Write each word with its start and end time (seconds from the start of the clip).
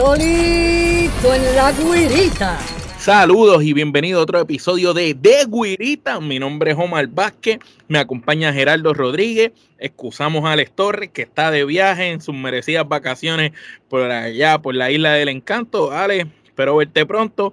solito 0.00 1.34
en 1.34 1.56
la 1.56 1.72
guirita. 1.72 2.58
Saludos 2.98 3.62
y 3.62 3.74
bienvenido 3.74 4.20
a 4.20 4.22
otro 4.22 4.40
episodio 4.40 4.94
de 4.94 5.12
De 5.12 5.44
Guirita. 5.46 6.20
Mi 6.20 6.38
nombre 6.38 6.70
es 6.70 6.78
Omar 6.78 7.06
Vázquez, 7.08 7.58
me 7.86 7.98
acompaña 7.98 8.50
Gerardo 8.50 8.94
Rodríguez. 8.94 9.52
Excusamos 9.78 10.46
a 10.46 10.52
Alex 10.52 10.72
Torres 10.72 11.10
que 11.10 11.20
está 11.20 11.50
de 11.50 11.66
viaje 11.66 12.08
en 12.08 12.22
sus 12.22 12.34
merecidas 12.34 12.88
vacaciones 12.88 13.52
por 13.90 14.10
allá, 14.10 14.58
por 14.62 14.74
la 14.74 14.90
isla 14.90 15.12
del 15.12 15.28
encanto. 15.28 15.92
Alex, 15.92 16.26
espero 16.46 16.76
verte 16.76 17.04
pronto, 17.04 17.52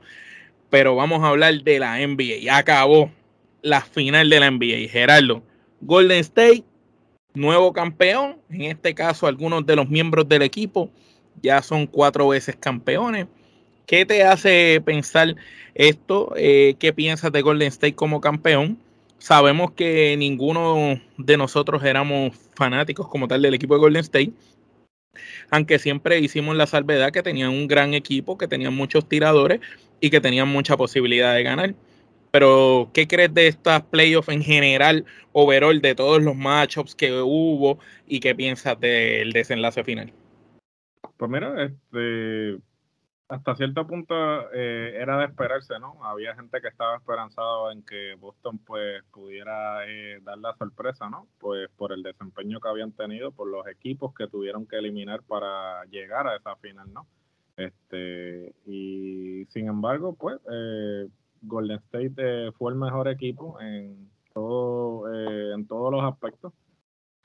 pero 0.70 0.96
vamos 0.96 1.24
a 1.24 1.28
hablar 1.28 1.54
de 1.62 1.80
la 1.80 1.98
NBA. 1.98 2.44
Ya 2.44 2.58
acabó 2.60 3.12
la 3.62 3.82
final 3.82 4.30
de 4.30 4.40
la 4.40 4.50
NBA. 4.50 4.88
Gerardo, 4.90 5.44
Golden 5.82 6.20
State, 6.20 6.64
nuevo 7.34 7.74
campeón. 7.74 8.38
En 8.50 8.62
este 8.62 8.96
caso, 8.96 9.28
algunos 9.28 9.66
de 9.66 9.76
los 9.76 9.90
miembros 9.90 10.30
del 10.30 10.44
equipo 10.44 10.90
ya 11.42 11.62
son 11.62 11.88
cuatro 11.88 12.28
veces 12.28 12.56
campeones. 12.56 13.28
¿Qué 13.86 14.06
te 14.06 14.24
hace 14.24 14.82
pensar 14.84 15.36
esto? 15.74 16.34
Eh, 16.36 16.76
¿Qué 16.80 16.94
piensas 16.94 17.32
de 17.32 17.42
Golden 17.42 17.70
State 17.70 17.96
como 17.96 18.22
campeón? 18.22 18.78
Sabemos 19.18 19.72
que 19.72 20.16
ninguno 20.18 21.00
de 21.18 21.38
nosotros 21.38 21.84
éramos 21.84 22.38
fanáticos 22.56 23.08
como 23.08 23.28
tal 23.28 23.42
del 23.42 23.54
equipo 23.54 23.76
de 23.76 23.80
Golden 23.80 24.02
State, 24.02 24.32
aunque 25.50 25.80
siempre 25.80 26.20
hicimos 26.20 26.56
la 26.56 26.68
salvedad 26.68 27.12
que 27.12 27.24
tenían 27.24 27.50
un 27.50 27.68
gran 27.68 27.94
equipo, 27.94 28.38
que 28.38 28.48
tenían 28.48 28.76
muchos 28.76 29.08
tiradores 29.08 29.62
y 30.02 30.10
que 30.10 30.22
tenían 30.22 30.48
mucha 30.50 30.78
posibilidad 30.78 31.34
de 31.34 31.44
ganar. 31.44 31.76
Pero, 32.32 32.90
¿qué 32.94 33.08
crees 33.08 33.34
de 33.34 33.48
estas 33.48 33.84
playoffs 33.84 34.30
en 34.30 34.44
general, 34.44 35.06
overall, 35.32 35.82
de 35.82 35.96
todos 35.96 36.22
los 36.22 36.36
matchups 36.36 36.94
que 36.96 37.12
hubo 37.14 37.80
y 38.08 38.20
qué 38.20 38.36
piensas 38.36 38.80
del 38.80 39.32
desenlace 39.32 39.84
final? 39.84 40.12
Pues 41.18 41.32
mira, 41.32 41.64
este, 41.64 42.60
hasta 43.28 43.56
cierto 43.56 43.86
punto 43.88 44.16
eh, 44.54 44.94
era 45.02 45.18
de 45.18 45.26
esperarse, 45.26 45.80
¿no? 45.80 46.04
Había 46.04 46.36
gente 46.36 46.62
que 46.62 46.68
estaba 46.68 46.96
esperanzado 46.98 47.72
en 47.72 47.84
que 47.84 48.16
Boston 48.16 48.60
pues 48.60 49.04
pudiera 49.12 49.86
eh, 49.88 50.20
dar 50.22 50.38
la 50.38 50.56
sorpresa, 50.56 51.10
¿no? 51.10 51.28
Pues 51.40 51.70
por 51.76 51.92
el 51.92 52.04
desempeño 52.04 52.60
que 52.60 52.70
habían 52.70 52.94
tenido, 52.94 53.32
por 53.32 53.50
los 53.50 53.68
equipos 53.68 54.14
que 54.14 54.28
tuvieron 54.28 54.68
que 54.68 54.78
eliminar 54.78 55.24
para 55.24 55.84
llegar 55.86 56.28
a 56.28 56.38
esa 56.38 56.56
final, 56.58 56.94
¿no? 56.94 57.08
Este, 57.58 58.54
y 58.66 59.46
sin 59.50 59.68
embargo, 59.68 60.16
pues 60.16 60.40
eh, 60.52 61.08
Golden 61.42 61.78
State 61.78 62.52
fue 62.54 62.72
el 62.72 62.78
mejor 62.78 63.08
equipo 63.08 63.60
en 63.60 64.10
todo, 64.34 65.12
en 65.54 65.68
todos 65.68 65.92
los 65.92 66.04
aspectos 66.04 66.54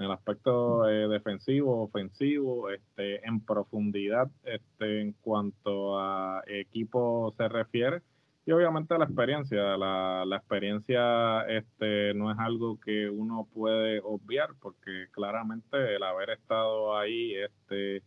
en 0.03 0.07
el 0.07 0.13
aspecto 0.13 0.89
eh, 0.89 1.07
defensivo, 1.07 1.83
ofensivo, 1.85 2.71
este, 2.71 3.25
en 3.27 3.41
profundidad 3.41 4.29
este, 4.43 5.01
en 5.01 5.13
cuanto 5.13 5.99
a 5.99 6.43
equipo 6.47 7.33
se 7.37 7.49
refiere. 7.49 8.03
Y 8.45 8.51
obviamente 8.51 8.99
la 8.99 9.05
experiencia, 9.05 9.77
la, 9.77 10.25
la, 10.27 10.37
experiencia 10.37 11.43
este, 11.43 12.13
no 12.15 12.33
es 12.33 12.39
algo 12.41 12.81
que 12.81 13.09
uno 13.09 13.47
puede 13.55 14.01
obviar, 14.03 14.49
porque 14.61 15.07
claramente 15.13 15.95
el 15.95 16.03
haber 16.03 16.31
estado 16.31 16.99
ahí 16.99 17.37
este, 17.37 18.03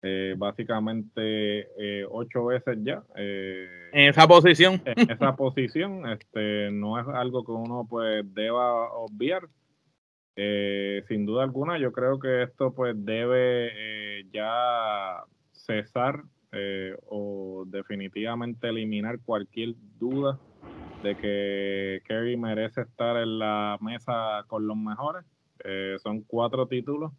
eh, 0.00 0.34
básicamente 0.38 1.68
eh, 1.76 2.06
ocho 2.10 2.46
veces 2.46 2.78
ya. 2.82 3.02
en 3.14 4.08
esa 4.08 4.26
posición. 4.26 4.80
En 4.86 5.10
esa 5.10 5.36
posición, 5.36 6.08
este, 6.08 6.70
no 6.70 6.98
es 6.98 7.06
algo 7.06 7.44
que 7.44 7.52
uno 7.52 7.86
pues 7.86 8.24
deba 8.32 8.90
obviar. 8.94 9.42
Eh, 10.40 11.02
sin 11.08 11.26
duda 11.26 11.42
alguna, 11.42 11.80
yo 11.80 11.90
creo 11.90 12.20
que 12.20 12.44
esto 12.44 12.72
pues 12.72 12.94
debe 12.96 13.70
eh, 13.74 14.24
ya 14.32 15.24
cesar 15.50 16.22
eh, 16.52 16.96
o 17.08 17.64
definitivamente 17.66 18.68
eliminar 18.68 19.18
cualquier 19.18 19.74
duda 19.98 20.38
de 21.02 21.16
que 21.16 22.02
Kerry 22.06 22.36
merece 22.36 22.82
estar 22.82 23.16
en 23.16 23.40
la 23.40 23.78
mesa 23.80 24.44
con 24.46 24.64
los 24.68 24.76
mejores. 24.76 25.24
son 26.04 26.22
cuatro 26.22 26.68
títulos, 26.68 27.10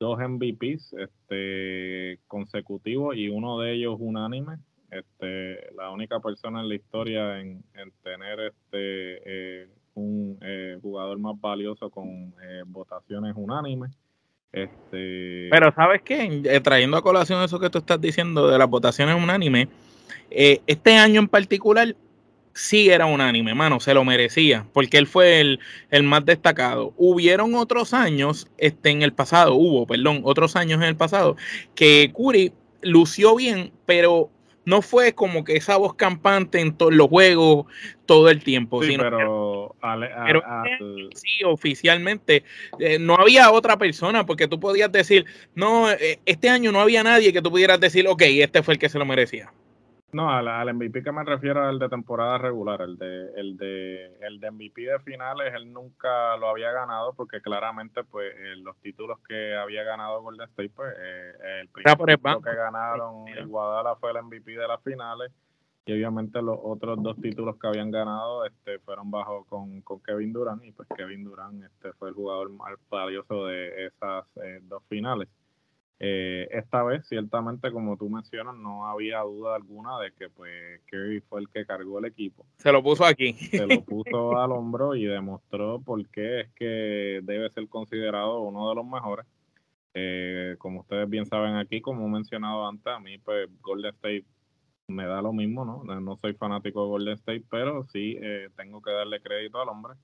dos 0.00 0.18
MVPs 0.18 0.94
este, 0.94 2.18
consecutivos 2.26 3.14
y 3.16 3.28
uno 3.28 3.60
de 3.60 3.74
ellos 3.74 3.98
unánime. 4.00 4.56
Este, 4.90 5.72
la 5.76 5.90
única 5.90 6.18
persona 6.18 6.60
en 6.60 6.68
la 6.68 6.74
historia 6.74 7.38
en, 7.38 7.62
en 7.74 7.92
tener 8.02 8.40
este 8.40 9.81
un 9.94 10.38
eh, 10.42 10.78
jugador 10.80 11.18
más 11.18 11.40
valioso 11.40 11.90
con 11.90 12.34
eh, 12.42 12.62
votaciones 12.66 13.34
unánimes. 13.36 13.90
Este... 14.52 15.48
Pero 15.50 15.72
sabes 15.74 16.02
qué, 16.02 16.42
eh, 16.44 16.60
trayendo 16.60 16.96
a 16.96 17.02
colación 17.02 17.42
eso 17.42 17.58
que 17.58 17.70
tú 17.70 17.78
estás 17.78 18.00
diciendo 18.00 18.48
de 18.48 18.58
las 18.58 18.68
votaciones 18.68 19.16
unánimes, 19.16 19.68
este 20.30 20.96
año 20.96 21.20
en 21.20 21.28
particular 21.28 21.94
sí 22.54 22.90
era 22.90 23.06
unánime, 23.06 23.54
mano, 23.54 23.80
se 23.80 23.94
lo 23.94 24.04
merecía, 24.04 24.66
porque 24.72 24.98
él 24.98 25.06
fue 25.06 25.40
el, 25.40 25.60
el, 25.90 26.02
más 26.02 26.24
destacado. 26.24 26.92
Hubieron 26.96 27.54
otros 27.54 27.94
años, 27.94 28.48
este, 28.58 28.90
en 28.90 29.02
el 29.02 29.12
pasado, 29.12 29.54
hubo, 29.54 29.86
perdón, 29.86 30.20
otros 30.24 30.56
años 30.56 30.80
en 30.80 30.88
el 30.88 30.96
pasado, 30.96 31.36
que 31.74 32.12
Curry 32.14 32.52
lució 32.82 33.36
bien, 33.36 33.72
pero 33.86 34.30
no 34.64 34.82
fue 34.82 35.14
como 35.14 35.44
que 35.44 35.56
esa 35.56 35.76
voz 35.76 35.94
campante 35.94 36.60
en 36.60 36.76
todos 36.76 36.94
los 36.94 37.08
juegos 37.08 37.66
todo 38.06 38.28
el 38.30 38.42
tiempo. 38.42 38.82
Sí, 38.82 38.96
pero, 38.98 39.74
sí, 41.14 41.44
oficialmente 41.44 42.44
eh, 42.78 42.98
no 42.98 43.14
había 43.14 43.50
otra 43.50 43.78
persona 43.78 44.26
porque 44.26 44.48
tú 44.48 44.60
podías 44.60 44.92
decir, 44.92 45.24
no, 45.54 45.90
eh, 45.90 46.20
este 46.26 46.48
año 46.48 46.72
no 46.72 46.80
había 46.80 47.02
nadie 47.02 47.32
que 47.32 47.42
tú 47.42 47.50
pudieras 47.50 47.80
decir, 47.80 48.06
ok, 48.06 48.22
este 48.22 48.62
fue 48.62 48.74
el 48.74 48.80
que 48.80 48.88
se 48.88 48.98
lo 48.98 49.04
merecía. 49.04 49.52
No, 50.12 50.30
al, 50.30 50.46
al, 50.46 50.74
MVP 50.74 51.02
que 51.02 51.10
me 51.10 51.24
refiero 51.24 51.64
al 51.64 51.78
de 51.78 51.88
temporada 51.88 52.36
regular, 52.36 52.82
el 52.82 52.98
de, 52.98 53.32
el 53.34 53.56
de 53.56 54.18
el 54.20 54.40
de 54.40 54.50
MVP 54.50 54.82
de 54.82 54.98
finales, 55.00 55.54
él 55.54 55.72
nunca 55.72 56.36
lo 56.36 56.48
había 56.48 56.70
ganado 56.70 57.14
porque 57.14 57.40
claramente 57.40 58.04
pues 58.04 58.30
eh, 58.36 58.56
los 58.56 58.76
títulos 58.82 59.20
que 59.26 59.54
había 59.54 59.84
ganado 59.84 60.20
Golden 60.20 60.48
State, 60.50 60.70
pues 60.76 60.94
eh, 61.00 61.60
el 61.62 61.68
primer 61.70 61.96
título 61.96 62.42
que 62.42 62.54
ganaron 62.54 63.24
Guadalajara 63.46 63.96
fue 63.96 64.10
el 64.10 64.22
MVP 64.22 64.52
de 64.52 64.68
las 64.68 64.82
finales 64.82 65.32
y 65.84 65.92
obviamente 65.92 66.40
los 66.40 66.58
otros 66.62 67.02
dos 67.02 67.16
títulos 67.20 67.56
que 67.58 67.66
habían 67.66 67.90
ganado 67.90 68.44
este 68.44 68.78
fueron 68.80 69.10
bajo 69.10 69.44
con, 69.46 69.80
con 69.80 70.00
Kevin 70.00 70.32
Durant 70.32 70.64
y 70.64 70.72
pues 70.72 70.88
Kevin 70.96 71.24
Durant 71.24 71.64
este 71.64 71.92
fue 71.94 72.10
el 72.10 72.14
jugador 72.14 72.50
más 72.50 72.74
valioso 72.88 73.46
de 73.46 73.86
esas 73.86 74.26
eh, 74.36 74.60
dos 74.62 74.82
finales. 74.88 75.28
Eh, 76.04 76.48
esta 76.50 76.82
vez, 76.82 77.06
ciertamente, 77.06 77.70
como 77.70 77.96
tú 77.96 78.10
mencionas, 78.10 78.56
no 78.56 78.88
había 78.88 79.20
duda 79.20 79.54
alguna 79.54 80.00
de 80.00 80.10
que 80.10 80.28
pues 80.28 80.80
Kerry 80.86 81.20
fue 81.20 81.42
el 81.42 81.48
que 81.48 81.64
cargó 81.64 82.00
el 82.00 82.06
equipo. 82.06 82.44
Se 82.56 82.72
lo 82.72 82.82
puso 82.82 83.04
aquí. 83.04 83.34
Se 83.34 83.64
lo 83.64 83.80
puso 83.84 84.36
al 84.36 84.50
hombro 84.50 84.96
y 84.96 85.04
demostró 85.04 85.80
por 85.80 86.04
qué 86.08 86.40
es 86.40 86.50
que 86.56 87.20
debe 87.22 87.48
ser 87.50 87.68
considerado 87.68 88.40
uno 88.40 88.68
de 88.68 88.74
los 88.74 88.84
mejores. 88.84 89.26
Eh, 89.94 90.56
como 90.58 90.80
ustedes 90.80 91.08
bien 91.08 91.24
saben 91.26 91.54
aquí, 91.54 91.80
como 91.80 92.04
he 92.04 92.10
mencionado 92.10 92.66
antes, 92.66 92.92
a 92.92 92.98
mí 92.98 93.18
pues 93.18 93.48
Golden 93.60 93.94
State 93.94 94.24
me 94.88 95.06
da 95.06 95.22
lo 95.22 95.32
mismo, 95.32 95.64
¿no? 95.64 95.84
No 96.00 96.16
soy 96.16 96.34
fanático 96.34 96.82
de 96.82 96.88
Golden 96.88 97.14
State, 97.14 97.44
pero 97.48 97.84
sí 97.92 98.18
eh, 98.20 98.48
tengo 98.56 98.82
que 98.82 98.90
darle 98.90 99.22
crédito 99.22 99.62
al 99.62 99.68
hombre 99.68 99.94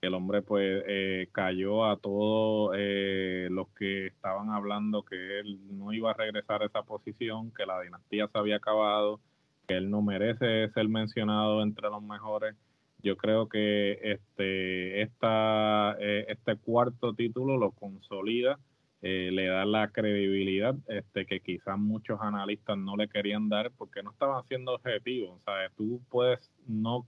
el 0.00 0.14
hombre 0.14 0.42
pues 0.42 0.84
eh, 0.86 1.28
cayó 1.32 1.84
a 1.86 1.96
todos 1.96 2.74
eh, 2.78 3.48
los 3.50 3.68
que 3.70 4.06
estaban 4.06 4.50
hablando 4.50 5.02
que 5.02 5.40
él 5.40 5.58
no 5.76 5.92
iba 5.92 6.10
a 6.10 6.14
regresar 6.14 6.62
a 6.62 6.66
esa 6.66 6.82
posición, 6.82 7.52
que 7.52 7.66
la 7.66 7.80
dinastía 7.80 8.28
se 8.28 8.38
había 8.38 8.56
acabado, 8.56 9.20
que 9.66 9.76
él 9.76 9.90
no 9.90 10.02
merece 10.02 10.68
ser 10.70 10.88
mencionado 10.88 11.62
entre 11.62 11.88
los 11.88 12.02
mejores. 12.02 12.54
Yo 13.02 13.16
creo 13.16 13.48
que 13.48 13.98
este, 14.02 15.02
esta, 15.02 15.96
eh, 16.00 16.26
este 16.28 16.56
cuarto 16.56 17.14
título 17.14 17.56
lo 17.56 17.72
consolida, 17.72 18.58
le 19.00 19.46
da 19.46 19.64
la 19.64 19.88
credibilidad 19.90 20.74
este, 20.88 21.24
que 21.24 21.38
quizás 21.38 21.78
muchos 21.78 22.20
analistas 22.20 22.76
no 22.76 22.96
le 22.96 23.08
querían 23.08 23.48
dar 23.48 23.70
porque 23.78 24.02
no 24.02 24.10
estaban 24.10 24.42
siendo 24.48 24.74
objetivos. 24.74 25.38
O 25.40 25.44
sea, 25.44 25.70
tú 25.76 26.00
puedes 26.10 26.50
no 26.66 27.06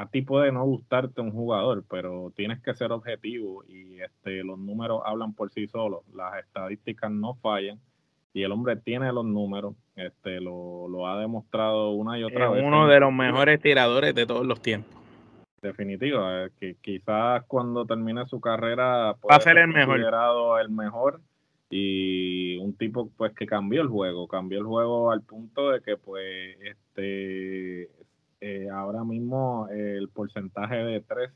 a 0.00 0.06
ti 0.06 0.22
puede 0.22 0.50
no 0.50 0.64
gustarte 0.64 1.20
un 1.20 1.30
jugador, 1.30 1.84
pero 1.90 2.32
tienes 2.34 2.58
que 2.62 2.74
ser 2.74 2.90
objetivo 2.90 3.64
y 3.68 4.00
este, 4.00 4.42
los 4.42 4.58
números 4.58 5.02
hablan 5.04 5.34
por 5.34 5.50
sí 5.50 5.66
solos, 5.66 6.00
las 6.14 6.38
estadísticas 6.38 7.10
no 7.10 7.34
fallan 7.34 7.78
y 8.32 8.42
el 8.42 8.52
hombre 8.52 8.76
tiene 8.76 9.12
los 9.12 9.26
números, 9.26 9.74
este, 9.96 10.40
lo, 10.40 10.88
lo 10.88 11.06
ha 11.06 11.20
demostrado 11.20 11.90
una 11.90 12.18
y 12.18 12.24
otra 12.24 12.48
vez. 12.48 12.64
Uno 12.64 12.86
de 12.86 12.98
los 12.98 13.12
mejores 13.12 13.60
tiradores 13.60 14.14
de 14.14 14.24
todos 14.24 14.46
los 14.46 14.62
tiempos. 14.62 14.90
Definitivo, 15.60 16.20
eh, 16.30 16.50
que 16.58 16.76
quizás 16.80 17.44
cuando 17.46 17.84
termine 17.84 18.24
su 18.24 18.40
carrera 18.40 19.12
va 19.30 19.36
a 19.36 19.40
ser 19.40 19.58
el 19.58 19.68
mejor. 19.68 19.96
Considerado 19.96 20.58
el 20.58 20.70
mejor 20.70 21.20
y 21.68 22.56
un 22.56 22.72
tipo 22.72 23.10
pues 23.18 23.34
que 23.34 23.44
cambió 23.44 23.82
el 23.82 23.88
juego, 23.88 24.26
cambió 24.26 24.60
el 24.60 24.64
juego 24.64 25.10
al 25.10 25.20
punto 25.20 25.70
de 25.70 25.82
que 25.82 25.98
pues 25.98 26.56
este 26.62 27.90
eh, 28.40 28.68
ahora 28.70 29.04
mismo 29.04 29.68
el 29.70 30.08
porcentaje 30.08 30.76
de 30.76 31.00
tres 31.00 31.30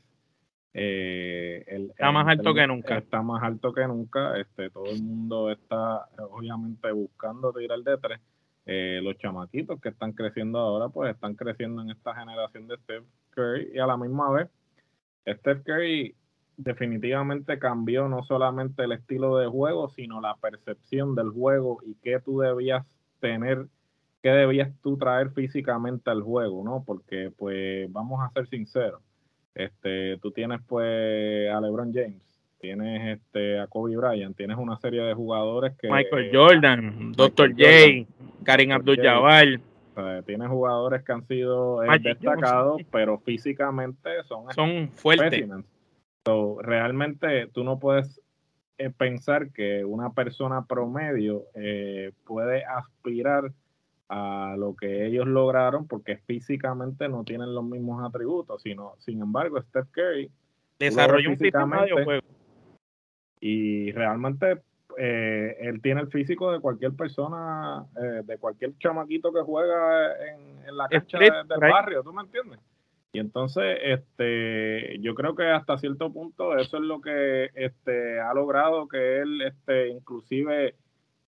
Eh, 0.77 1.63
está 1.67 2.11
más 2.11 2.27
alto 2.27 2.53
que 2.53 2.67
nunca. 2.67 2.97
Está 2.97 3.21
más 3.21 3.41
alto 3.41 3.73
que 3.73 3.87
nunca. 3.87 4.37
Este, 4.37 4.69
todo 4.69 4.87
el 4.87 5.01
mundo 5.01 5.49
está 5.49 6.09
obviamente 6.17 6.91
buscando 6.91 7.53
tirar 7.53 7.79
de 7.79 7.97
tres. 7.97 8.19
Eh, 8.65 8.99
los 9.03 9.17
chamaquitos 9.17 9.79
que 9.79 9.89
están 9.89 10.11
creciendo 10.11 10.59
ahora, 10.59 10.89
pues 10.89 11.13
están 11.13 11.35
creciendo 11.35 11.81
en 11.81 11.91
esta 11.91 12.15
generación 12.15 12.67
de 12.67 12.75
Steph 12.77 13.05
Curry 13.29 13.71
y 13.73 13.79
a 13.79 13.85
la 13.85 13.95
misma 13.95 14.31
vez, 14.31 14.49
Steph 15.25 15.63
Curry 15.63 16.15
definitivamente 16.57 17.59
cambió 17.59 18.07
no 18.09 18.23
solamente 18.23 18.83
el 18.83 18.93
estilo 18.93 19.37
de 19.37 19.47
juego, 19.47 19.89
sino 19.89 20.19
la 20.19 20.35
percepción 20.37 21.13
del 21.13 21.29
juego 21.29 21.79
y 21.85 21.95
qué 22.01 22.19
tú 22.19 22.39
debías 22.39 22.83
tener, 23.19 23.67
qué 24.25 24.31
debías 24.31 24.71
tú 24.81 24.97
traer 24.97 25.29
físicamente 25.29 26.09
al 26.09 26.23
juego, 26.23 26.63
¿no? 26.63 26.83
Porque, 26.83 27.31
pues, 27.37 27.85
vamos 27.93 28.21
a 28.23 28.31
ser 28.33 28.47
sinceros, 28.47 28.99
este, 29.53 30.17
tú 30.17 30.31
tienes, 30.31 30.61
pues, 30.67 31.47
a 31.51 31.61
LeBron 31.61 31.93
James, 31.93 32.23
tienes 32.59 33.19
este, 33.19 33.59
a 33.59 33.67
Kobe 33.67 33.95
Bryant, 33.95 34.35
tienes 34.35 34.57
una 34.57 34.77
serie 34.77 35.03
de 35.03 35.13
jugadores 35.13 35.77
que... 35.77 35.91
Michael 35.91 36.31
Jordan, 36.33 37.11
Dr. 37.11 37.51
J, 37.51 38.11
Karim 38.43 38.71
Abdul-Jabbar. 38.71 39.59
tienes 40.25 40.47
jugadores 40.49 41.03
que 41.03 41.11
han 41.11 41.27
sido 41.27 41.83
eh, 41.83 41.99
destacados, 42.01 42.81
pero 42.91 43.19
físicamente 43.19 44.09
son, 44.23 44.51
son 44.55 44.89
fuertes. 44.89 45.47
realmente 46.63 47.45
tú 47.53 47.63
no 47.63 47.77
puedes 47.77 48.19
eh, 48.79 48.89
pensar 48.89 49.51
que 49.51 49.85
una 49.85 50.13
persona 50.13 50.65
promedio 50.65 51.43
eh, 51.53 52.11
puede 52.25 52.65
aspirar 52.65 53.51
a 54.09 54.55
lo 54.57 54.75
que 54.75 55.05
ellos 55.07 55.27
lograron 55.27 55.87
porque 55.87 56.17
físicamente 56.17 57.09
no 57.09 57.23
tienen 57.23 57.53
los 57.53 57.63
mismos 57.63 58.07
atributos, 58.07 58.61
sino, 58.61 58.93
sin 58.99 59.21
embargo, 59.21 59.61
Steph 59.61 59.89
Curry 59.91 60.31
desarrolló 60.79 61.31
un 61.31 61.37
sistema 61.37 61.85
de 61.85 62.03
juego 62.03 62.21
y 63.39 63.91
realmente 63.91 64.61
eh, 64.97 65.57
él 65.59 65.81
tiene 65.81 66.01
el 66.01 66.07
físico 66.07 66.51
de 66.51 66.59
cualquier 66.59 66.93
persona, 66.93 67.85
eh, 68.01 68.21
de 68.23 68.37
cualquier 68.37 68.77
chamaquito 68.77 69.33
que 69.33 69.41
juega 69.41 70.13
en, 70.29 70.77
la 70.77 70.87
cancha 70.87 71.19
del 71.19 71.59
barrio, 71.59 72.03
¿tú 72.03 72.13
me 72.13 72.21
entiendes? 72.21 72.59
Y 73.13 73.19
entonces, 73.19 73.77
este, 73.81 74.99
yo 74.99 75.15
creo 75.15 75.35
que 75.35 75.45
hasta 75.47 75.77
cierto 75.77 76.11
punto 76.11 76.57
eso 76.57 76.77
es 76.77 76.83
lo 76.83 76.99
que 76.99 77.49
este, 77.55 78.19
ha 78.19 78.33
logrado 78.33 78.87
que 78.87 79.19
él, 79.19 79.41
este, 79.41 79.87
inclusive 79.89 80.75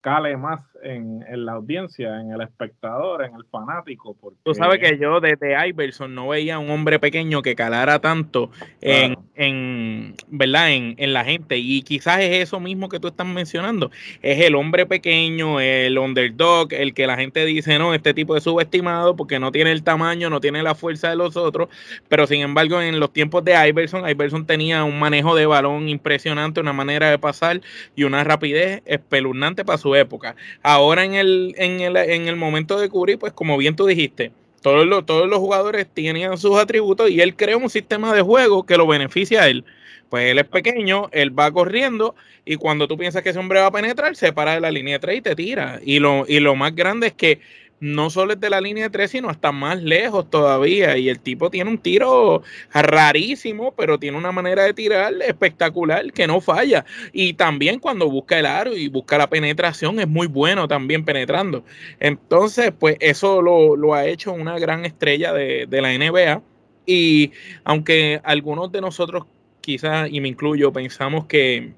cale 0.06 0.38
más 0.38 0.62
en, 0.84 1.26
la 1.46 1.54
audiencia, 1.54 2.22
en 2.22 2.32
el 2.32 2.40
espectador, 2.42 3.24
en 3.24 3.34
el 3.34 3.44
fanático. 3.46 4.16
Porque... 4.22 4.38
Tú 4.44 4.54
sabes 4.54 4.78
que 4.78 5.00
yo 5.00 5.20
desde 5.20 5.68
Iverson 5.68 6.14
no 6.14 6.28
veía 6.28 6.60
un 6.60 6.70
hombre 6.70 7.00
pequeño 7.00 7.42
que 7.42 7.56
calara 7.56 7.98
tanto 7.98 8.52
en, 8.82 9.18
en, 9.34 10.14
¿verdad? 10.28 10.70
En, 10.74 10.94
en, 11.00 11.12
la 11.12 11.26
gente. 11.26 11.58
Y 11.58 11.82
quizás 11.82 12.20
es 12.20 12.44
eso 12.44 12.60
mismo 12.60 12.88
que 12.88 13.00
tú 13.00 13.08
estás 13.08 13.26
mencionando. 13.26 13.90
Es 14.22 14.40
el 14.46 14.54
hombre 14.54 14.86
pequeño, 14.86 15.60
el 15.60 15.98
underdog, 15.98 16.72
el 16.72 16.94
que 16.94 17.08
la 17.08 17.18
gente 17.18 17.44
dice, 17.44 17.80
no, 17.80 17.96
este 17.96 18.14
tipo 18.14 18.38
es 18.38 18.44
subestimado 18.44 19.16
porque 19.16 19.40
no 19.40 19.52
tiene 19.52 19.72
el 19.72 19.82
tamaño, 19.82 20.30
no 20.30 20.40
tiene 20.40 20.62
la 20.62 20.76
fuerza 20.76 21.10
de 21.10 21.16
los 21.16 21.36
otros. 21.36 21.70
Pero 22.10 22.28
sin 22.28 22.42
embargo, 22.42 22.80
en 22.80 23.00
los 23.00 23.12
tiempos 23.12 23.44
de 23.44 23.54
Iverson, 23.70 24.08
Iverson 24.08 24.46
tenía 24.46 24.84
un 24.84 25.00
manejo 25.00 25.36
de 25.36 25.48
balón 25.48 25.90
impresionante, 25.90 26.60
una 26.60 26.74
manera 26.74 27.10
de 27.10 27.18
pasar 27.18 27.62
y 27.96 28.04
una 28.04 28.24
rapidez 28.24 28.84
espeluznante 28.86 29.66
para 29.66 29.80
su 29.80 29.95
época. 30.00 30.36
Ahora 30.64 31.04
en 31.04 31.14
el, 31.14 31.56
en 31.58 31.82
el, 31.82 31.98
en 31.98 32.28
el 32.28 32.36
momento 32.36 32.80
de 32.80 32.90
cubrir, 32.90 33.20
pues 33.20 33.34
como 33.34 33.58
bien 33.58 33.76
tú 33.76 33.86
dijiste, 33.86 34.32
todos 34.62 34.88
los, 34.88 35.06
todos 35.06 35.30
los 35.30 35.40
jugadores 35.40 35.86
tienen 35.94 36.38
sus 36.38 36.58
atributos 36.58 37.12
y 37.12 37.22
él 37.22 37.36
crea 37.36 37.56
un 37.56 37.70
sistema 37.70 38.14
de 38.16 38.22
juego 38.22 38.66
que 38.66 38.78
lo 38.78 38.88
beneficia 38.88 39.44
a 39.44 39.48
él. 39.48 39.64
Pues 40.10 40.32
él 40.32 40.40
es 40.40 40.46
pequeño, 40.46 41.10
él 41.12 41.38
va 41.38 41.52
corriendo 41.52 42.16
y 42.46 42.56
cuando 42.56 42.88
tú 42.88 42.98
piensas 42.98 43.22
que 43.22 43.30
ese 43.30 43.40
hombre 43.40 43.60
va 43.60 43.68
a 43.68 43.72
penetrar, 43.72 44.16
se 44.16 44.34
para 44.34 44.54
de 44.54 44.62
la 44.62 44.72
línea 44.72 44.94
de 44.96 45.00
3 45.00 45.18
y 45.18 45.22
te 45.22 45.36
tira. 45.36 45.80
Y 45.84 46.00
lo, 46.00 46.26
y 46.28 46.40
lo 46.40 46.56
más 46.56 46.76
grande 46.76 47.08
es 47.08 47.14
que 47.14 47.42
no 47.80 48.10
solo 48.10 48.34
es 48.34 48.40
de 48.40 48.50
la 48.50 48.62
línea 48.62 48.86
de 48.86 48.90
tres, 48.90 49.12
sino 49.12 49.30
hasta 49.30 49.52
más 49.52 49.82
lejos 49.82 50.30
todavía. 50.30 50.98
Y 50.98 51.10
el 51.10 51.20
tipo 51.20 51.50
tiene 51.50 51.70
un 51.70 51.78
tiro 51.78 52.42
rarísimo, 52.74 53.74
pero 53.76 54.00
tiene 54.00 54.18
una 54.18 54.32
manera 54.32 54.64
de 54.64 54.74
tirar 54.74 55.14
espectacular 55.22 56.12
que 56.14 56.28
no 56.28 56.42
falla. 56.42 56.86
Y 57.12 57.34
también 57.34 57.80
cuando 57.80 58.10
busca 58.10 58.40
el 58.40 58.46
aro 58.46 58.76
y 58.76 58.88
busca 58.88 59.18
la 59.18 59.30
penetración, 59.30 60.00
es 60.00 60.08
muy 60.08 60.28
bueno 60.28 60.68
también 60.68 61.04
penetrando. 61.06 61.64
Entonces, 62.00 62.72
pues 62.78 62.98
eso 63.00 63.42
lo, 63.42 63.94
ha 63.94 64.06
hecho 64.06 64.34
una 64.34 64.58
gran 64.58 64.86
estrella 64.86 65.34
de, 65.34 65.66
de 65.68 65.82
la 65.82 65.98
NBA. 65.98 66.42
Y 66.86 67.32
aunque 67.64 68.22
algunos 68.24 68.72
de 68.72 68.82
nosotros, 68.82 69.26
quizás, 69.62 70.10
y 70.12 70.22
me 70.22 70.30
incluyo, 70.30 70.72
pensamos 70.72 71.26
que 71.26 71.74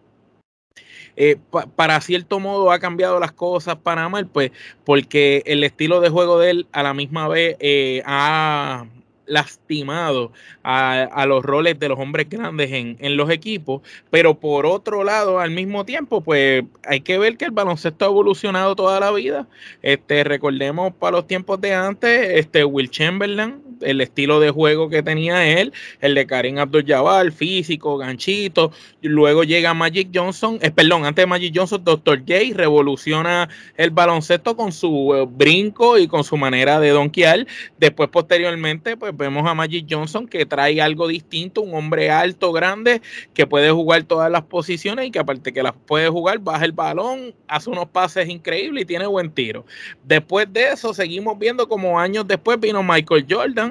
eh, 1.17 1.37
para 1.75 1.99
cierto 1.99 2.39
modo 2.39 2.71
ha 2.71 2.79
cambiado 2.79 3.19
las 3.19 3.31
cosas 3.31 3.75
para 3.77 4.07
mal, 4.07 4.27
pues 4.27 4.51
porque 4.85 5.41
el 5.45 5.63
estilo 5.63 5.99
de 5.99 6.09
juego 6.09 6.39
de 6.39 6.51
él 6.51 6.67
a 6.71 6.83
la 6.83 6.93
misma 6.93 7.27
vez 7.27 7.57
eh, 7.59 8.03
ha 8.05 8.85
lastimado 9.25 10.31
a, 10.63 11.25
los 11.27 11.43
roles 11.43 11.77
de 11.79 11.89
los 11.89 11.99
hombres 11.99 12.29
grandes 12.29 12.71
en, 12.71 12.97
en, 12.99 13.17
los 13.17 13.29
equipos, 13.29 13.81
pero 14.09 14.39
por 14.39 14.65
otro 14.65 15.03
lado, 15.03 15.39
al 15.39 15.51
mismo 15.51 15.85
tiempo, 15.85 16.21
pues 16.21 16.63
hay 16.83 17.01
que 17.01 17.17
ver 17.19 17.35
que 17.35 17.45
el 17.45 17.51
baloncesto 17.51 18.05
ha 18.05 18.07
evolucionado 18.07 18.75
toda 18.75 18.99
la 18.99 19.11
vida. 19.11 19.47
Este, 19.81 20.23
recordemos 20.23 20.93
para 20.93 21.17
los 21.17 21.27
tiempos 21.27 21.59
de 21.59 21.73
antes, 21.73 22.29
este 22.35 22.63
Will 22.63 22.89
Chamberlain, 22.89 23.61
el 23.81 24.01
estilo 24.01 24.39
de 24.39 24.51
juego 24.51 24.89
que 24.89 25.03
tenía 25.03 25.45
él, 25.59 25.73
el 26.01 26.15
de 26.15 26.25
Karim 26.25 26.57
Abdul-Jabbar, 26.57 27.31
físico, 27.31 27.97
ganchito, 27.97 28.71
luego 29.01 29.43
llega 29.43 29.73
Magic 29.73 30.09
Johnson, 30.13 30.59
eh, 30.61 30.71
perdón, 30.71 31.05
antes 31.05 31.23
de 31.23 31.27
Magic 31.27 31.53
Johnson, 31.55 31.83
Dr. 31.83 32.19
J 32.19 32.33
revoluciona 32.53 33.49
el 33.75 33.89
baloncesto 33.91 34.55
con 34.55 34.71
su 34.71 35.13
eh, 35.15 35.25
brinco 35.29 35.97
y 35.97 36.07
con 36.07 36.23
su 36.23 36.37
manera 36.37 36.79
de 36.79 36.89
donkear. 36.89 37.45
Después, 37.77 38.09
posteriormente, 38.09 38.97
pues 38.97 39.15
vemos 39.15 39.47
a 39.47 39.53
Magic 39.53 39.85
Johnson 39.89 40.27
que 40.27 40.45
trae 40.45 40.81
algo 40.81 41.07
distinto, 41.07 41.61
un 41.61 41.73
hombre 41.75 42.09
alto, 42.11 42.51
grande, 42.51 43.01
que 43.33 43.47
puede 43.47 43.71
jugar 43.71 44.03
todas 44.03 44.31
las 44.31 44.43
posiciones 44.43 45.07
y 45.07 45.11
que 45.11 45.19
aparte 45.19 45.53
que 45.53 45.63
las 45.63 45.73
puede 45.85 46.09
jugar, 46.09 46.39
baja 46.39 46.65
el 46.65 46.71
balón, 46.71 47.33
hace 47.47 47.69
unos 47.69 47.87
pases 47.89 48.29
increíbles 48.29 48.83
y 48.83 48.85
tiene 48.85 49.07
buen 49.07 49.31
tiro. 49.31 49.65
Después 50.03 50.51
de 50.51 50.69
eso, 50.69 50.93
seguimos 50.93 51.37
viendo 51.37 51.67
como 51.67 51.99
años 51.99 52.27
después 52.27 52.59
vino 52.59 52.83
Michael 52.83 53.25
Jordan 53.29 53.66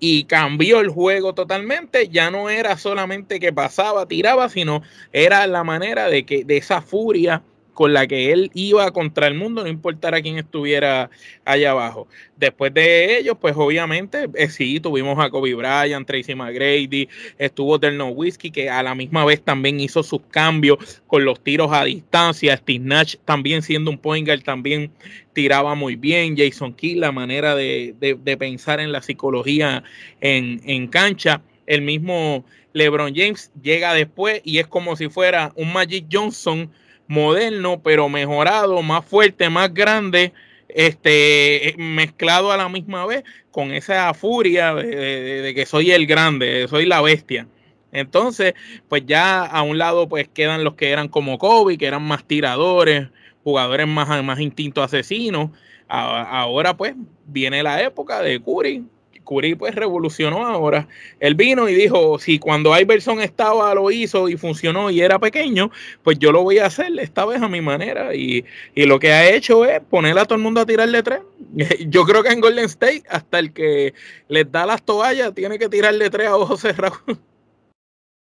y 0.00 0.24
cambió 0.24 0.80
el 0.80 0.88
juego 0.88 1.34
totalmente. 1.34 2.08
Ya 2.08 2.30
no 2.30 2.50
era 2.50 2.76
solamente 2.76 3.40
que 3.40 3.52
pasaba, 3.52 4.06
tiraba, 4.06 4.48
sino 4.48 4.82
era 5.12 5.46
la 5.46 5.64
manera 5.64 6.08
de 6.08 6.26
que 6.26 6.44
de 6.44 6.56
esa 6.56 6.80
furia 6.82 7.42
con 7.74 7.92
la 7.92 8.06
que 8.06 8.32
él 8.32 8.50
iba 8.54 8.90
contra 8.92 9.26
el 9.26 9.34
mundo, 9.34 9.62
no 9.62 9.68
importara 9.68 10.22
quién 10.22 10.38
estuviera 10.38 11.10
allá 11.44 11.72
abajo. 11.72 12.08
Después 12.36 12.72
de 12.72 13.18
ellos, 13.18 13.36
pues 13.40 13.54
obviamente, 13.56 14.28
eh, 14.34 14.48
sí, 14.48 14.80
tuvimos 14.80 15.18
a 15.18 15.28
Kobe 15.28 15.54
Bryant, 15.54 16.06
Tracy 16.06 16.34
McGrady, 16.34 17.08
estuvo 17.36 17.76
Del 17.78 18.00
Whiskey, 18.00 18.50
que 18.50 18.70
a 18.70 18.82
la 18.82 18.94
misma 18.94 19.24
vez 19.24 19.42
también 19.42 19.80
hizo 19.80 20.02
sus 20.02 20.20
cambios 20.30 21.02
con 21.06 21.24
los 21.24 21.42
tiros 21.42 21.72
a 21.72 21.84
distancia. 21.84 22.56
Steve 22.56 22.84
Nash 22.84 23.16
también 23.24 23.62
siendo 23.62 23.90
un 23.90 23.98
point 23.98 24.26
guard, 24.26 24.42
también 24.42 24.90
tiraba 25.32 25.74
muy 25.74 25.96
bien. 25.96 26.36
Jason 26.36 26.72
Key, 26.72 26.94
la 26.94 27.12
manera 27.12 27.54
de, 27.54 27.94
pensar 28.38 28.80
en 28.80 28.92
la 28.92 29.02
psicología 29.02 29.82
en, 30.20 30.60
en 30.64 30.86
cancha. 30.86 31.42
El 31.66 31.82
mismo 31.82 32.44
LeBron 32.72 33.14
James 33.14 33.50
llega 33.62 33.94
después 33.94 34.40
y 34.44 34.58
es 34.58 34.66
como 34.66 34.96
si 34.96 35.08
fuera 35.08 35.52
un 35.56 35.72
Magic 35.72 36.06
Johnson 36.10 36.70
moderno, 37.06 37.80
pero 37.82 38.08
mejorado, 38.08 38.82
más 38.82 39.04
fuerte, 39.04 39.50
más 39.50 39.72
grande, 39.72 40.32
este, 40.68 41.74
mezclado 41.78 42.50
a 42.50 42.56
la 42.56 42.68
misma 42.68 43.06
vez 43.06 43.24
con 43.50 43.70
esa 43.72 44.12
furia 44.14 44.74
de, 44.74 45.52
que 45.54 45.66
soy 45.66 45.92
el 45.92 46.06
grande, 46.06 46.66
soy 46.68 46.86
la 46.86 47.00
bestia. 47.00 47.46
Entonces, 47.92 48.54
pues 48.88 49.04
ya 49.06 49.44
a 49.44 49.62
un 49.62 49.78
lado 49.78 50.08
pues 50.08 50.28
quedan 50.28 50.64
los 50.64 50.74
que 50.74 50.90
eran 50.90 51.08
como 51.08 51.38
Kobe, 51.38 51.78
que 51.78 51.86
eran 51.86 52.02
más 52.02 52.24
tiradores, 52.24 53.08
jugadores 53.44 53.86
más, 53.86 54.24
más 54.24 54.40
instinto 54.40 54.82
asesinos. 54.82 55.50
Ahora 55.86 56.76
pues 56.76 56.94
viene 57.26 57.62
la 57.62 57.80
época 57.82 58.20
de 58.20 58.40
Curry, 58.40 58.84
Curry 59.24 59.54
pues 59.54 59.74
revolucionó 59.74 60.46
ahora. 60.46 60.88
Él 61.20 61.34
vino 61.34 61.68
y 61.68 61.74
dijo, 61.74 62.18
si 62.18 62.38
cuando 62.38 62.78
Iverson 62.78 63.20
estaba 63.20 63.74
lo 63.74 63.90
hizo 63.90 64.28
y 64.28 64.36
funcionó 64.36 64.90
y 64.90 65.00
era 65.00 65.18
pequeño, 65.18 65.70
pues 66.02 66.18
yo 66.18 66.32
lo 66.32 66.42
voy 66.42 66.58
a 66.58 66.66
hacer 66.66 66.92
esta 66.98 67.24
vez 67.24 67.42
a 67.42 67.48
mi 67.48 67.60
manera. 67.60 68.14
Y, 68.14 68.44
lo 68.76 68.98
que 68.98 69.12
ha 69.12 69.30
hecho 69.30 69.64
es 69.64 69.80
poner 69.80 70.18
a 70.18 70.24
todo 70.24 70.36
el 70.36 70.42
mundo 70.42 70.60
a 70.60 70.66
tirarle 70.66 71.02
tres. 71.02 71.20
Yo 71.88 72.04
creo 72.04 72.22
que 72.22 72.28
en 72.28 72.40
Golden 72.40 72.66
State 72.66 73.02
hasta 73.08 73.38
el 73.38 73.52
que 73.52 73.94
les 74.28 74.50
da 74.52 74.66
las 74.66 74.84
toallas 74.84 75.34
tiene 75.34 75.58
que 75.58 75.68
tirarle 75.68 76.10
tres 76.10 76.28
a 76.28 76.36
ojos 76.36 76.60
cerrados. 76.60 77.00